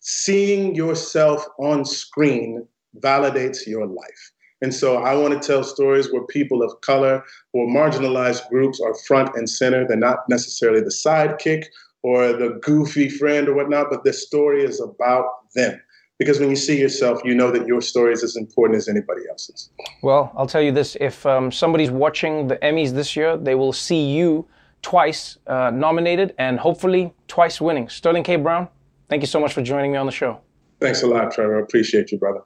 Seeing 0.00 0.74
yourself 0.74 1.46
on 1.58 1.84
screen 1.84 2.66
validates 2.98 3.66
your 3.66 3.86
life. 3.86 4.32
And 4.62 4.74
so 4.74 4.98
I 4.98 5.14
want 5.14 5.40
to 5.40 5.46
tell 5.46 5.64
stories 5.64 6.12
where 6.12 6.24
people 6.26 6.62
of 6.62 6.78
color 6.82 7.24
or 7.54 7.66
marginalized 7.66 8.46
groups 8.50 8.80
are 8.80 8.94
front 9.06 9.34
and 9.34 9.48
center. 9.48 9.86
They're 9.86 9.96
not 9.96 10.28
necessarily 10.28 10.80
the 10.80 10.90
sidekick 10.90 11.64
or 12.02 12.32
the 12.32 12.58
goofy 12.62 13.08
friend 13.08 13.48
or 13.48 13.54
whatnot, 13.54 13.88
but 13.90 14.04
the 14.04 14.12
story 14.12 14.64
is 14.64 14.80
about 14.80 15.26
them 15.54 15.80
because 16.18 16.38
when 16.38 16.50
you 16.50 16.56
see 16.56 16.78
yourself, 16.78 17.20
you 17.24 17.34
know 17.34 17.50
that 17.50 17.66
your 17.66 17.80
story 17.80 18.12
is 18.12 18.22
as 18.22 18.36
important 18.36 18.76
as 18.76 18.88
anybody 18.88 19.22
else's. 19.28 19.70
Well, 20.02 20.30
I'll 20.36 20.46
tell 20.46 20.60
you 20.60 20.70
this: 20.70 20.96
if 21.00 21.24
um, 21.26 21.50
somebody's 21.50 21.90
watching 21.90 22.46
the 22.46 22.56
Emmys 22.56 22.92
this 22.92 23.16
year, 23.16 23.36
they 23.36 23.54
will 23.54 23.72
see 23.72 24.10
you 24.10 24.46
twice 24.82 25.38
uh, 25.46 25.70
nominated 25.70 26.34
and 26.38 26.60
hopefully 26.60 27.12
twice 27.26 27.60
winning. 27.60 27.88
Sterling 27.88 28.22
K. 28.22 28.36
Brown, 28.36 28.68
thank 29.08 29.22
you 29.22 29.26
so 29.26 29.40
much 29.40 29.52
for 29.52 29.62
joining 29.62 29.92
me 29.92 29.98
on 29.98 30.06
the 30.06 30.12
show. 30.12 30.40
Thanks 30.78 31.02
a 31.02 31.06
lot, 31.06 31.32
Trevor. 31.32 31.58
I 31.58 31.62
appreciate 31.62 32.12
you, 32.12 32.18
brother. 32.18 32.40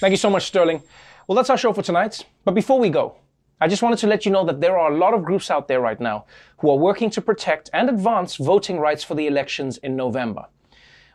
Thank 0.00 0.12
you 0.12 0.18
so 0.18 0.30
much, 0.30 0.46
Sterling. 0.46 0.82
Well, 1.26 1.36
that's 1.36 1.50
our 1.50 1.58
show 1.58 1.72
for 1.72 1.82
tonight. 1.82 2.24
But 2.44 2.52
before 2.52 2.78
we 2.78 2.88
go, 2.88 3.16
I 3.62 3.68
just 3.68 3.82
wanted 3.82 3.98
to 3.98 4.06
let 4.06 4.24
you 4.24 4.32
know 4.32 4.46
that 4.46 4.62
there 4.62 4.78
are 4.78 4.90
a 4.90 4.96
lot 4.96 5.12
of 5.12 5.22
groups 5.22 5.50
out 5.50 5.68
there 5.68 5.82
right 5.82 6.00
now 6.00 6.24
who 6.58 6.70
are 6.70 6.78
working 6.78 7.10
to 7.10 7.20
protect 7.20 7.68
and 7.74 7.90
advance 7.90 8.36
voting 8.36 8.78
rights 8.78 9.04
for 9.04 9.14
the 9.14 9.26
elections 9.26 9.76
in 9.78 9.96
November. 9.96 10.46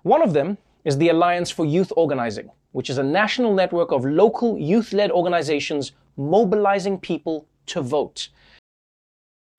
One 0.04 0.22
of 0.22 0.34
them 0.34 0.60
is 0.84 1.00
the 1.00 1.10
Alliance 1.10 1.50
for 1.50 1.66
Youth 1.66 1.92
Organizing, 1.98 2.52
which 2.72 2.92
is 2.92 3.00
a 3.00 3.04
national 3.04 3.56
network 3.56 3.92
of 3.92 4.06
local 4.06 4.60
youth 4.60 4.94
led 4.94 5.10
organizations 5.10 5.94
mobilizing 6.18 7.00
people 7.00 7.48
to 7.66 7.82
vote. 7.82 8.30